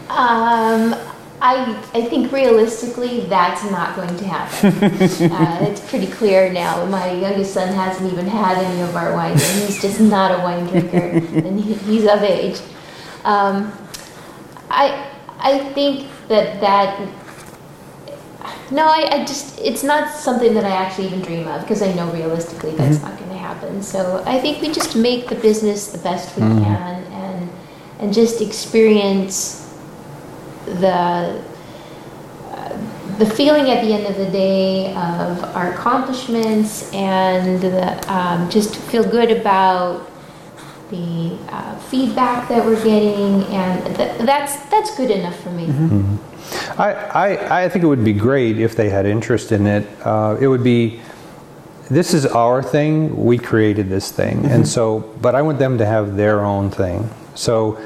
Um, 0.10 0.94
I, 1.42 1.72
I 1.96 2.06
think 2.06 2.32
realistically, 2.32 3.22
that's 3.22 3.64
not 3.72 3.96
going 3.96 4.16
to 4.16 4.26
happen. 4.26 4.70
uh, 5.32 5.58
it's 5.62 5.82
pretty 5.90 6.06
clear 6.06 6.54
now. 6.54 6.86
My 6.86 7.12
youngest 7.12 7.56
son 7.56 7.74
hasn't 7.74 8.14
even 8.14 8.28
had 8.28 8.60
any 8.60 8.82
of 8.82 8.96
our 8.96 9.14
wine, 9.14 9.32
and 9.32 9.64
he's 9.64 9.82
just 9.82 10.00
not 10.00 10.32
a 10.32 10.44
wine 10.44 10.68
drinker, 10.68 10.98
and 11.48 11.60
he, 11.60 11.74
he's 11.74 12.06
of 12.06 12.22
age. 12.22 12.62
Um, 13.24 13.74
I, 14.70 15.10
I 15.40 15.74
think 15.74 16.10
that 16.28 16.62
that. 16.62 17.10
No, 18.70 18.86
I, 18.86 19.10
I 19.12 19.26
just, 19.26 19.60
it's 19.60 19.84
not 19.84 20.16
something 20.16 20.54
that 20.54 20.64
I 20.64 20.70
actually 20.70 21.08
even 21.08 21.22
dream 21.22 21.48
of 21.48 21.62
because 21.62 21.82
I 21.82 21.92
know 21.94 22.10
realistically 22.14 22.72
that's 22.72 23.02
not 23.02 23.18
going 23.18 23.30
to 23.32 23.38
happen. 23.38 23.84
So 23.84 24.24
I 24.26 24.40
think 24.40 24.62
we 24.62 24.72
just 24.72 24.96
make 24.96 25.28
the 25.28 25.36
business 25.36 25.92
the 25.92 25.98
best 25.98 26.34
we 26.38 26.42
can 26.42 26.64
and, 26.64 27.50
and 28.00 28.14
just 28.14 28.40
experience 28.40 29.61
the 30.80 31.44
uh, 32.52 33.18
the 33.18 33.26
feeling 33.26 33.70
at 33.70 33.84
the 33.84 33.94
end 33.94 34.06
of 34.06 34.16
the 34.18 34.30
day 34.32 34.94
of 34.94 35.44
our 35.56 35.74
accomplishments 35.74 36.92
and 36.94 37.62
the, 37.62 38.14
um, 38.14 38.50
just 38.50 38.76
feel 38.76 39.04
good 39.04 39.32
about 39.32 40.10
the 40.90 41.38
uh, 41.50 41.78
feedback 41.80 42.50
that 42.50 42.66
we're 42.66 42.84
getting 42.84 43.44
and 43.54 43.96
th- 43.96 44.18
that's 44.22 44.58
that's 44.66 44.96
good 44.98 45.12
enough 45.12 45.40
for 45.42 45.52
me 45.52 45.66
I, 46.78 46.94
I, 46.94 47.64
I 47.66 47.70
think 47.70 47.84
it 47.84 47.88
would 47.88 48.04
be 48.04 48.14
great 48.14 48.60
if 48.60 48.76
they 48.76 48.90
had 48.90 49.06
interest 49.06 49.52
in 49.52 49.68
it. 49.68 49.88
Uh, 50.04 50.38
it 50.40 50.48
would 50.48 50.64
be, 50.64 51.00
this 51.90 52.14
is 52.14 52.26
our 52.26 52.62
thing, 52.64 53.24
we 53.26 53.38
created 53.38 53.90
this 53.90 54.12
thing. 54.12 54.46
And 54.46 54.68
so, 54.68 55.00
but 55.22 55.36
I 55.36 55.42
want 55.42 55.60
them 55.60 55.78
to 55.78 55.86
have 55.86 56.16
their 56.16 56.44
own 56.44 56.70
thing. 56.70 57.10
So 57.36 57.80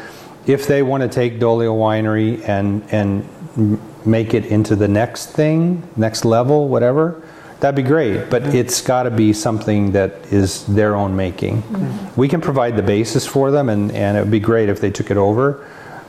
if 0.48 0.68
they 0.68 0.84
want 0.84 1.04
to 1.04 1.10
take 1.10 1.40
Dolio 1.40 1.76
Winery 1.76 2.48
and, 2.48 2.84
and 2.92 3.80
make 4.06 4.34
it 4.34 4.46
into 4.46 4.76
the 4.76 4.88
next 4.88 5.28
thing, 5.28 5.88
next 5.96 6.26
level, 6.26 6.68
whatever, 6.68 7.22
that'd 7.60 7.76
be 7.76 7.88
great. 7.88 8.30
But 8.30 8.54
it's 8.54 8.82
got 8.82 9.04
to 9.04 9.12
be 9.12 9.34
something 9.34 9.92
that 9.94 10.12
is 10.32 10.66
their 10.68 10.96
own 10.96 11.16
making. 11.16 11.64
Mm-hmm. 11.64 12.20
We 12.20 12.28
can 12.28 12.42
provide 12.42 12.76
the 12.76 12.84
basis 12.84 13.26
for 13.26 13.52
them, 13.52 13.70
and, 13.70 13.92
and 13.92 14.18
it 14.18 14.22
would 14.22 14.32
be 14.32 14.40
great 14.40 14.70
if 14.70 14.80
they 14.80 14.92
took 14.92 15.10
it 15.10 15.18
over. 15.18 15.68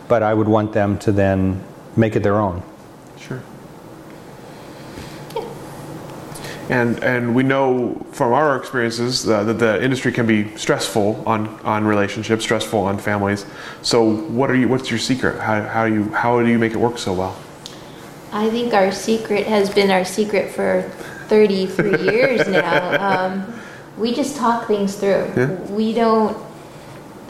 But 0.08 0.22
I 0.22 0.34
would 0.34 0.48
want 0.48 0.72
them 0.72 0.98
to 1.00 1.12
then 1.12 1.64
make 1.96 2.14
it 2.14 2.22
their 2.22 2.38
own. 2.38 2.62
Sure. 3.18 3.42
And 6.68 7.02
and 7.04 7.34
we 7.34 7.42
know 7.42 7.94
from 8.12 8.32
our 8.32 8.56
experiences 8.56 9.28
uh, 9.28 9.44
that 9.44 9.58
the 9.58 9.82
industry 9.82 10.12
can 10.12 10.26
be 10.26 10.56
stressful 10.56 11.22
on, 11.26 11.48
on 11.60 11.84
relationships, 11.84 12.42
stressful 12.44 12.80
on 12.80 12.98
families. 12.98 13.46
So 13.82 14.02
what 14.02 14.50
are 14.50 14.56
you? 14.56 14.68
What's 14.68 14.90
your 14.90 14.98
secret? 14.98 15.40
How, 15.40 15.62
how 15.62 15.86
do 15.86 15.94
you 15.94 16.04
how 16.12 16.40
do 16.40 16.48
you 16.48 16.58
make 16.58 16.72
it 16.72 16.78
work 16.78 16.98
so 16.98 17.12
well? 17.12 17.36
I 18.32 18.50
think 18.50 18.74
our 18.74 18.90
secret 18.92 19.46
has 19.46 19.70
been 19.70 19.90
our 19.90 20.04
secret 20.04 20.50
for 20.50 20.82
33 21.28 22.02
years 22.02 22.46
now. 22.48 23.26
Um, 23.26 23.60
we 23.96 24.14
just 24.14 24.36
talk 24.36 24.66
things 24.66 24.96
through. 24.96 25.32
Yeah. 25.36 25.52
We 25.70 25.94
don't 25.94 26.36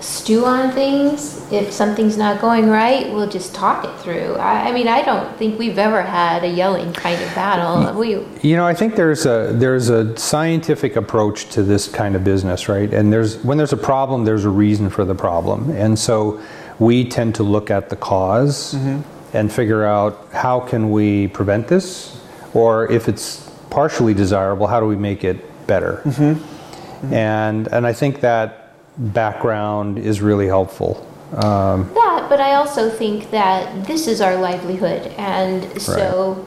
stew 0.01 0.45
on 0.45 0.73
things. 0.73 1.51
If 1.53 1.73
something's 1.73 2.17
not 2.17 2.41
going 2.41 2.69
right, 2.69 3.13
we'll 3.13 3.29
just 3.29 3.55
talk 3.55 3.85
it 3.85 4.01
through. 4.01 4.35
I, 4.35 4.69
I 4.69 4.73
mean, 4.73 4.89
I 4.89 5.03
don't 5.03 5.37
think 5.37 5.59
we've 5.59 5.79
ever 5.79 6.03
had 6.03 6.45
a 6.45 6.49
yelling 6.49 6.93
kind 6.93 7.21
of 7.23 7.35
battle. 7.35 7.93
Mm. 7.93 7.97
We, 7.97 8.49
You 8.49 8.57
know, 8.57 8.67
I 8.67 8.75
think 8.75 8.95
there's 8.95 9.27
a 9.27 9.53
there's 9.53 9.89
a 9.89 10.17
scientific 10.19 10.97
approach 10.97 11.49
to 11.51 11.63
this 11.63 11.89
kind 11.89 12.15
of 12.15 12.25
business, 12.25 12.69
right? 12.69 12.93
And 12.93 13.13
there's 13.13 13.39
when 13.45 13.59
there's 13.59 13.73
a 13.73 13.79
problem, 13.79 14.25
there's 14.25 14.45
a 14.45 14.51
reason 14.51 14.91
for 14.91 15.05
the 15.05 15.15
problem, 15.15 15.71
and 15.71 15.99
so 15.99 16.41
we 16.79 17.09
tend 17.09 17.35
to 17.37 17.43
look 17.43 17.71
at 17.71 17.89
the 17.89 17.97
because 17.97 18.75
mm-hmm. 18.75 19.01
and 19.37 19.51
figure 19.53 19.85
out 19.85 20.29
how 20.33 20.61
can 20.61 20.91
we 20.91 21.29
prevent 21.29 21.69
this, 21.69 22.21
or 22.55 22.91
if 22.93 23.09
it's 23.09 23.51
partially 23.71 24.15
desirable, 24.15 24.67
how 24.67 24.81
do 24.81 24.87
we 24.87 24.97
make 24.97 25.25
it 25.25 25.67
better? 25.67 26.03
Mm-hmm. 26.05 26.23
Mm-hmm. 26.23 27.15
And 27.15 27.69
and 27.69 27.87
I 27.87 27.93
think 27.93 28.21
that 28.21 28.66
background 28.99 29.99
is 29.99 30.21
really 30.21 30.47
helpful. 30.47 31.07
Um, 31.35 31.93
That, 31.95 32.27
but 32.29 32.41
I 32.41 32.55
also 32.55 32.89
think 32.89 33.31
that 33.31 33.87
this 33.87 34.07
is 34.07 34.21
our 34.21 34.37
livelihood, 34.37 35.13
and 35.19 35.81
so 35.81 36.47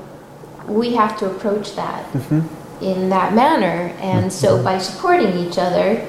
we 0.67 0.95
have 0.95 1.17
to 1.19 1.25
approach 1.25 1.75
that 1.75 2.05
in 2.81 3.09
that 3.09 3.33
manner. 3.33 3.93
And 3.99 4.31
so 4.31 4.63
by 4.63 4.77
supporting 4.77 5.37
each 5.37 5.57
other, 5.57 6.05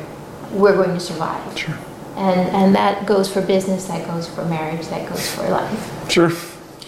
we're 0.53 0.77
going 0.77 0.95
to 0.95 1.01
survive. 1.01 1.59
Sure. 1.59 1.77
And 2.17 2.41
and 2.51 2.75
that 2.75 3.07
goes 3.07 3.33
for 3.33 3.41
business, 3.41 3.87
that 3.87 4.07
goes 4.07 4.29
for 4.29 4.45
marriage, 4.45 4.87
that 4.89 5.09
goes 5.09 5.31
for 5.35 5.49
life. 5.49 6.11
Sure. 6.11 6.31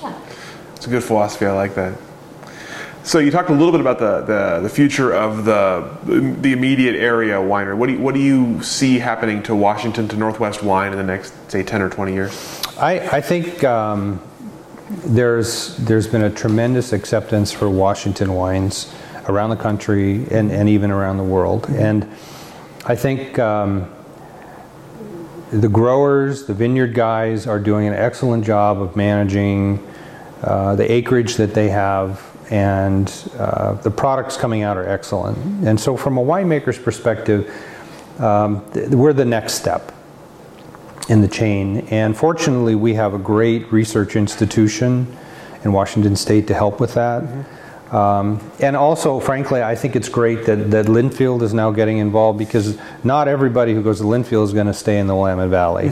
Yeah. 0.02 0.14
It's 0.76 0.86
a 0.86 0.90
good 0.90 1.04
philosophy. 1.04 1.46
I 1.46 1.52
like 1.52 1.74
that. 1.74 1.94
So 3.04 3.18
you 3.18 3.32
talked 3.32 3.50
a 3.50 3.52
little 3.52 3.72
bit 3.72 3.80
about 3.80 3.98
the, 3.98 4.20
the, 4.20 4.60
the 4.62 4.68
future 4.68 5.12
of 5.12 5.44
the 5.44 5.90
the 6.04 6.52
immediate 6.52 6.94
area 6.94 7.34
winery. 7.34 7.76
What 7.76 7.88
do 7.88 7.94
you, 7.94 7.98
what 7.98 8.14
do 8.14 8.20
you 8.20 8.62
see 8.62 9.00
happening 9.00 9.42
to 9.44 9.56
Washington 9.56 10.06
to 10.08 10.16
Northwest 10.16 10.62
wine 10.62 10.92
in 10.92 10.98
the 10.98 11.04
next 11.04 11.32
say 11.50 11.64
ten 11.64 11.82
or 11.82 11.90
twenty 11.90 12.14
years? 12.14 12.32
I, 12.78 13.00
I 13.18 13.20
think 13.20 13.64
um, 13.64 14.20
there's 14.88 15.76
there's 15.78 16.06
been 16.06 16.22
a 16.22 16.30
tremendous 16.30 16.92
acceptance 16.92 17.50
for 17.50 17.68
Washington 17.68 18.34
wines 18.34 18.92
around 19.28 19.50
the 19.50 19.56
country 19.56 20.26
and, 20.30 20.52
and 20.52 20.68
even 20.68 20.90
around 20.90 21.16
the 21.16 21.24
world. 21.24 21.66
And 21.70 22.04
I 22.86 22.94
think 22.94 23.38
um, 23.38 23.92
the 25.50 25.68
growers, 25.68 26.46
the 26.46 26.54
vineyard 26.54 26.94
guys, 26.94 27.46
are 27.46 27.58
doing 27.58 27.88
an 27.88 27.94
excellent 27.94 28.44
job 28.44 28.80
of 28.80 28.94
managing 28.96 29.84
uh, 30.42 30.76
the 30.76 30.90
acreage 30.90 31.36
that 31.36 31.54
they 31.54 31.68
have, 31.68 32.31
and 32.50 33.30
uh, 33.38 33.74
the 33.74 33.90
products 33.90 34.36
coming 34.36 34.62
out 34.62 34.76
are 34.76 34.88
excellent. 34.88 35.38
And 35.66 35.78
so, 35.78 35.96
from 35.96 36.18
a 36.18 36.22
winemaker's 36.22 36.78
perspective, 36.78 37.52
um, 38.18 38.64
th- 38.72 38.88
we're 38.90 39.12
the 39.12 39.24
next 39.24 39.54
step 39.54 39.92
in 41.08 41.20
the 41.20 41.28
chain. 41.28 41.86
And 41.90 42.16
fortunately, 42.16 42.74
we 42.74 42.94
have 42.94 43.14
a 43.14 43.18
great 43.18 43.72
research 43.72 44.16
institution 44.16 45.16
in 45.64 45.72
Washington 45.72 46.16
State 46.16 46.46
to 46.48 46.54
help 46.54 46.80
with 46.80 46.94
that. 46.94 47.24
Um, 47.92 48.40
and 48.58 48.74
also, 48.74 49.20
frankly, 49.20 49.62
I 49.62 49.74
think 49.74 49.96
it's 49.96 50.08
great 50.08 50.46
that, 50.46 50.70
that 50.70 50.86
Linfield 50.86 51.42
is 51.42 51.52
now 51.52 51.70
getting 51.70 51.98
involved 51.98 52.38
because 52.38 52.78
not 53.04 53.28
everybody 53.28 53.74
who 53.74 53.82
goes 53.82 53.98
to 53.98 54.04
Linfield 54.04 54.44
is 54.44 54.54
going 54.54 54.66
to 54.66 54.72
stay 54.72 54.98
in 54.98 55.06
the 55.06 55.14
Willamette 55.14 55.50
Valley. 55.50 55.88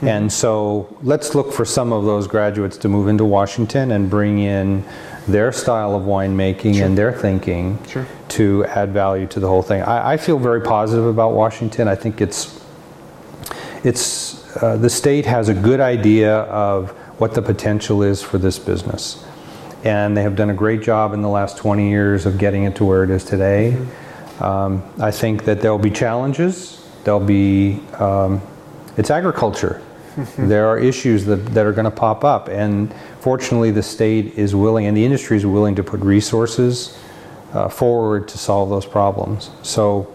And 0.00 0.32
so 0.32 0.96
let's 1.02 1.34
look 1.34 1.52
for 1.52 1.64
some 1.64 1.92
of 1.92 2.04
those 2.04 2.28
graduates 2.28 2.76
to 2.78 2.88
move 2.88 3.08
into 3.08 3.24
Washington 3.24 3.90
and 3.90 4.08
bring 4.08 4.38
in 4.38 4.84
their 5.28 5.52
style 5.52 5.94
of 5.94 6.02
winemaking 6.04 6.82
and 6.84 6.96
their 6.96 7.12
thinking 7.12 7.78
Sure. 7.86 8.06
to 8.28 8.64
add 8.66 8.92
value 8.92 9.26
to 9.28 9.40
the 9.40 9.46
whole 9.48 9.62
thing. 9.62 9.82
I, 9.82 10.12
I 10.12 10.16
feel 10.16 10.38
very 10.38 10.60
positive 10.60 11.06
about 11.06 11.32
Washington. 11.32 11.88
I 11.88 11.94
think 11.94 12.20
it's 12.20 12.58
it's 13.82 14.56
uh, 14.62 14.76
the 14.76 14.90
state 14.90 15.26
has 15.26 15.48
a 15.48 15.54
good 15.54 15.80
idea 15.80 16.38
of 16.42 16.90
what 17.18 17.34
the 17.34 17.42
potential 17.42 18.02
is 18.02 18.22
for 18.22 18.38
this 18.38 18.58
business, 18.58 19.24
and 19.84 20.16
they 20.16 20.22
have 20.22 20.36
done 20.36 20.50
a 20.50 20.54
great 20.54 20.82
job 20.82 21.12
in 21.14 21.22
the 21.22 21.28
last 21.28 21.56
20 21.58 21.88
years 21.88 22.26
of 22.26 22.38
getting 22.38 22.64
it 22.64 22.74
to 22.76 22.84
where 22.84 23.04
it 23.04 23.10
is 23.10 23.24
today. 23.24 23.76
Um, 24.40 24.82
I 24.98 25.10
think 25.10 25.44
that 25.44 25.60
there 25.60 25.70
will 25.70 25.78
be 25.78 25.90
challenges. 25.90 26.86
There'll 27.04 27.20
be 27.20 27.80
um, 27.98 28.40
it's 28.96 29.10
agriculture. 29.10 29.80
there 30.36 30.66
are 30.66 30.78
issues 30.78 31.24
that, 31.26 31.36
that 31.54 31.64
are 31.64 31.72
going 31.72 31.84
to 31.84 31.90
pop 31.90 32.24
up, 32.24 32.48
and 32.48 32.92
fortunately, 33.20 33.70
the 33.70 33.82
state 33.82 34.34
is 34.34 34.54
willing 34.54 34.86
and 34.86 34.96
the 34.96 35.04
industry 35.04 35.36
is 35.36 35.46
willing 35.46 35.74
to 35.76 35.82
put 35.82 36.00
resources 36.00 36.98
uh, 37.52 37.68
forward 37.68 38.28
to 38.28 38.38
solve 38.38 38.70
those 38.70 38.86
problems. 38.86 39.50
So. 39.62 40.14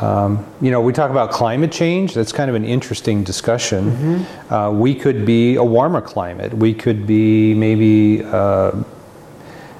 Um, 0.00 0.46
you 0.62 0.70
know, 0.70 0.80
we 0.80 0.94
talk 0.94 1.10
about 1.10 1.30
climate 1.30 1.70
change. 1.70 2.14
That's 2.14 2.32
kind 2.32 2.48
of 2.48 2.56
an 2.56 2.64
interesting 2.64 3.22
discussion. 3.22 4.24
Uh, 4.50 4.70
we 4.70 4.94
could 4.94 5.26
be 5.26 5.56
a 5.56 5.62
warmer 5.62 6.00
climate. 6.00 6.54
We 6.54 6.72
could 6.72 7.06
be 7.06 7.52
maybe, 7.52 8.24
uh, 8.24 8.72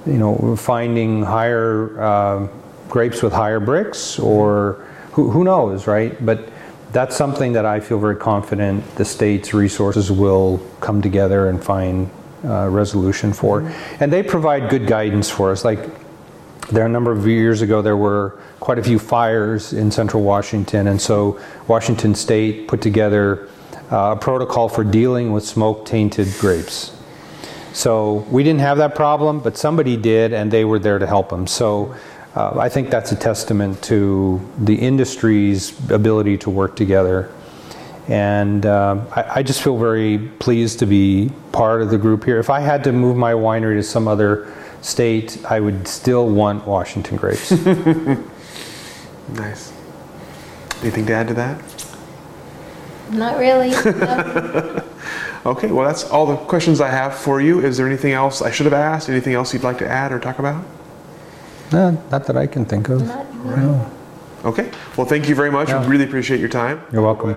you 0.04 0.18
know, 0.18 0.56
finding 0.56 1.22
higher 1.22 1.98
uh, 1.98 2.48
grapes 2.90 3.22
with 3.22 3.32
higher 3.32 3.58
Brix, 3.60 4.22
or 4.22 4.86
who, 5.12 5.30
who 5.30 5.42
knows, 5.42 5.86
right? 5.86 6.24
But 6.24 6.50
that's 6.92 7.16
something 7.16 7.54
that 7.54 7.64
I 7.64 7.80
feel 7.80 7.98
very 7.98 8.16
confident 8.16 8.84
the 8.96 9.04
state's 9.04 9.54
resources 9.54 10.12
will 10.12 10.58
come 10.80 11.02
together 11.02 11.48
and 11.48 11.64
find 11.64 12.10
uh, 12.44 12.68
resolution 12.68 13.32
for. 13.32 13.60
And 14.00 14.12
they 14.12 14.22
provide 14.22 14.70
good 14.70 14.86
guidance 14.86 15.30
for 15.30 15.50
us. 15.50 15.64
Like 15.64 15.80
there 16.70 16.86
a 16.86 16.88
number 16.88 17.12
of 17.12 17.26
years 17.26 17.62
ago 17.62 17.82
there 17.82 17.96
were 17.96 18.38
quite 18.60 18.78
a 18.78 18.82
few 18.82 18.98
fires 18.98 19.72
in 19.72 19.90
central 19.90 20.22
washington 20.22 20.86
and 20.88 21.00
so 21.00 21.38
washington 21.68 22.14
state 22.14 22.66
put 22.68 22.80
together 22.80 23.48
uh, 23.92 24.14
a 24.16 24.18
protocol 24.18 24.68
for 24.68 24.82
dealing 24.82 25.32
with 25.32 25.44
smoke 25.44 25.84
tainted 25.84 26.28
grapes 26.38 26.96
so 27.72 28.14
we 28.30 28.42
didn't 28.42 28.60
have 28.60 28.78
that 28.78 28.94
problem 28.94 29.40
but 29.40 29.56
somebody 29.56 29.96
did 29.96 30.32
and 30.32 30.50
they 30.50 30.64
were 30.64 30.78
there 30.78 30.98
to 30.98 31.06
help 31.06 31.28
them 31.28 31.46
so 31.46 31.94
uh, 32.34 32.58
i 32.58 32.68
think 32.68 32.88
that's 32.88 33.12
a 33.12 33.16
testament 33.16 33.80
to 33.82 34.40
the 34.58 34.74
industry's 34.74 35.78
ability 35.90 36.38
to 36.38 36.48
work 36.48 36.74
together 36.76 37.30
and 38.08 38.66
um, 38.66 39.06
I, 39.12 39.24
I 39.36 39.42
just 39.42 39.62
feel 39.62 39.78
very 39.78 40.18
pleased 40.38 40.78
to 40.80 40.86
be 40.86 41.30
part 41.52 41.80
of 41.82 41.90
the 41.90 41.98
group 41.98 42.24
here 42.24 42.38
if 42.38 42.50
i 42.50 42.60
had 42.60 42.84
to 42.84 42.92
move 42.92 43.16
my 43.16 43.32
winery 43.32 43.76
to 43.76 43.82
some 43.82 44.06
other 44.08 44.52
state, 44.84 45.42
I 45.46 45.60
would 45.60 45.88
still 45.88 46.28
want 46.28 46.66
Washington 46.66 47.16
grapes. 47.16 47.50
Nice. 49.32 49.72
Anything 50.82 51.06
to 51.06 51.14
add 51.14 51.28
to 51.28 51.34
that? 51.34 51.58
Not 53.10 53.38
really. 53.38 53.70
No. 53.70 54.84
Okay, 55.46 55.70
well, 55.70 55.86
that's 55.86 56.04
all 56.04 56.24
the 56.24 56.36
questions 56.36 56.80
I 56.80 56.88
have 56.88 57.14
for 57.14 57.38
you. 57.38 57.60
Is 57.60 57.76
there 57.76 57.86
anything 57.86 58.12
else 58.12 58.40
I 58.40 58.50
should 58.50 58.64
have 58.64 58.72
asked? 58.72 59.10
Anything 59.10 59.34
else 59.34 59.52
you'd 59.52 59.62
like 59.62 59.76
to 59.76 59.86
add 59.86 60.10
or 60.10 60.18
talk 60.18 60.38
about? 60.38 60.64
no, 61.70 62.02
not 62.10 62.26
that 62.26 62.36
I 62.38 62.46
can 62.46 62.64
think 62.64 62.88
of. 62.88 63.06
Not- 63.06 63.34
No. 63.44 63.90
Okay, 64.46 64.70
well, 64.96 65.06
thank 65.06 65.28
you 65.28 65.34
very 65.34 65.50
much. 65.50 65.68
Yeah. 65.68 65.82
We 65.82 65.88
really 65.88 66.04
appreciate 66.04 66.40
your 66.40 66.48
time. 66.48 66.80
You're 66.92 67.02
welcome. 67.02 67.36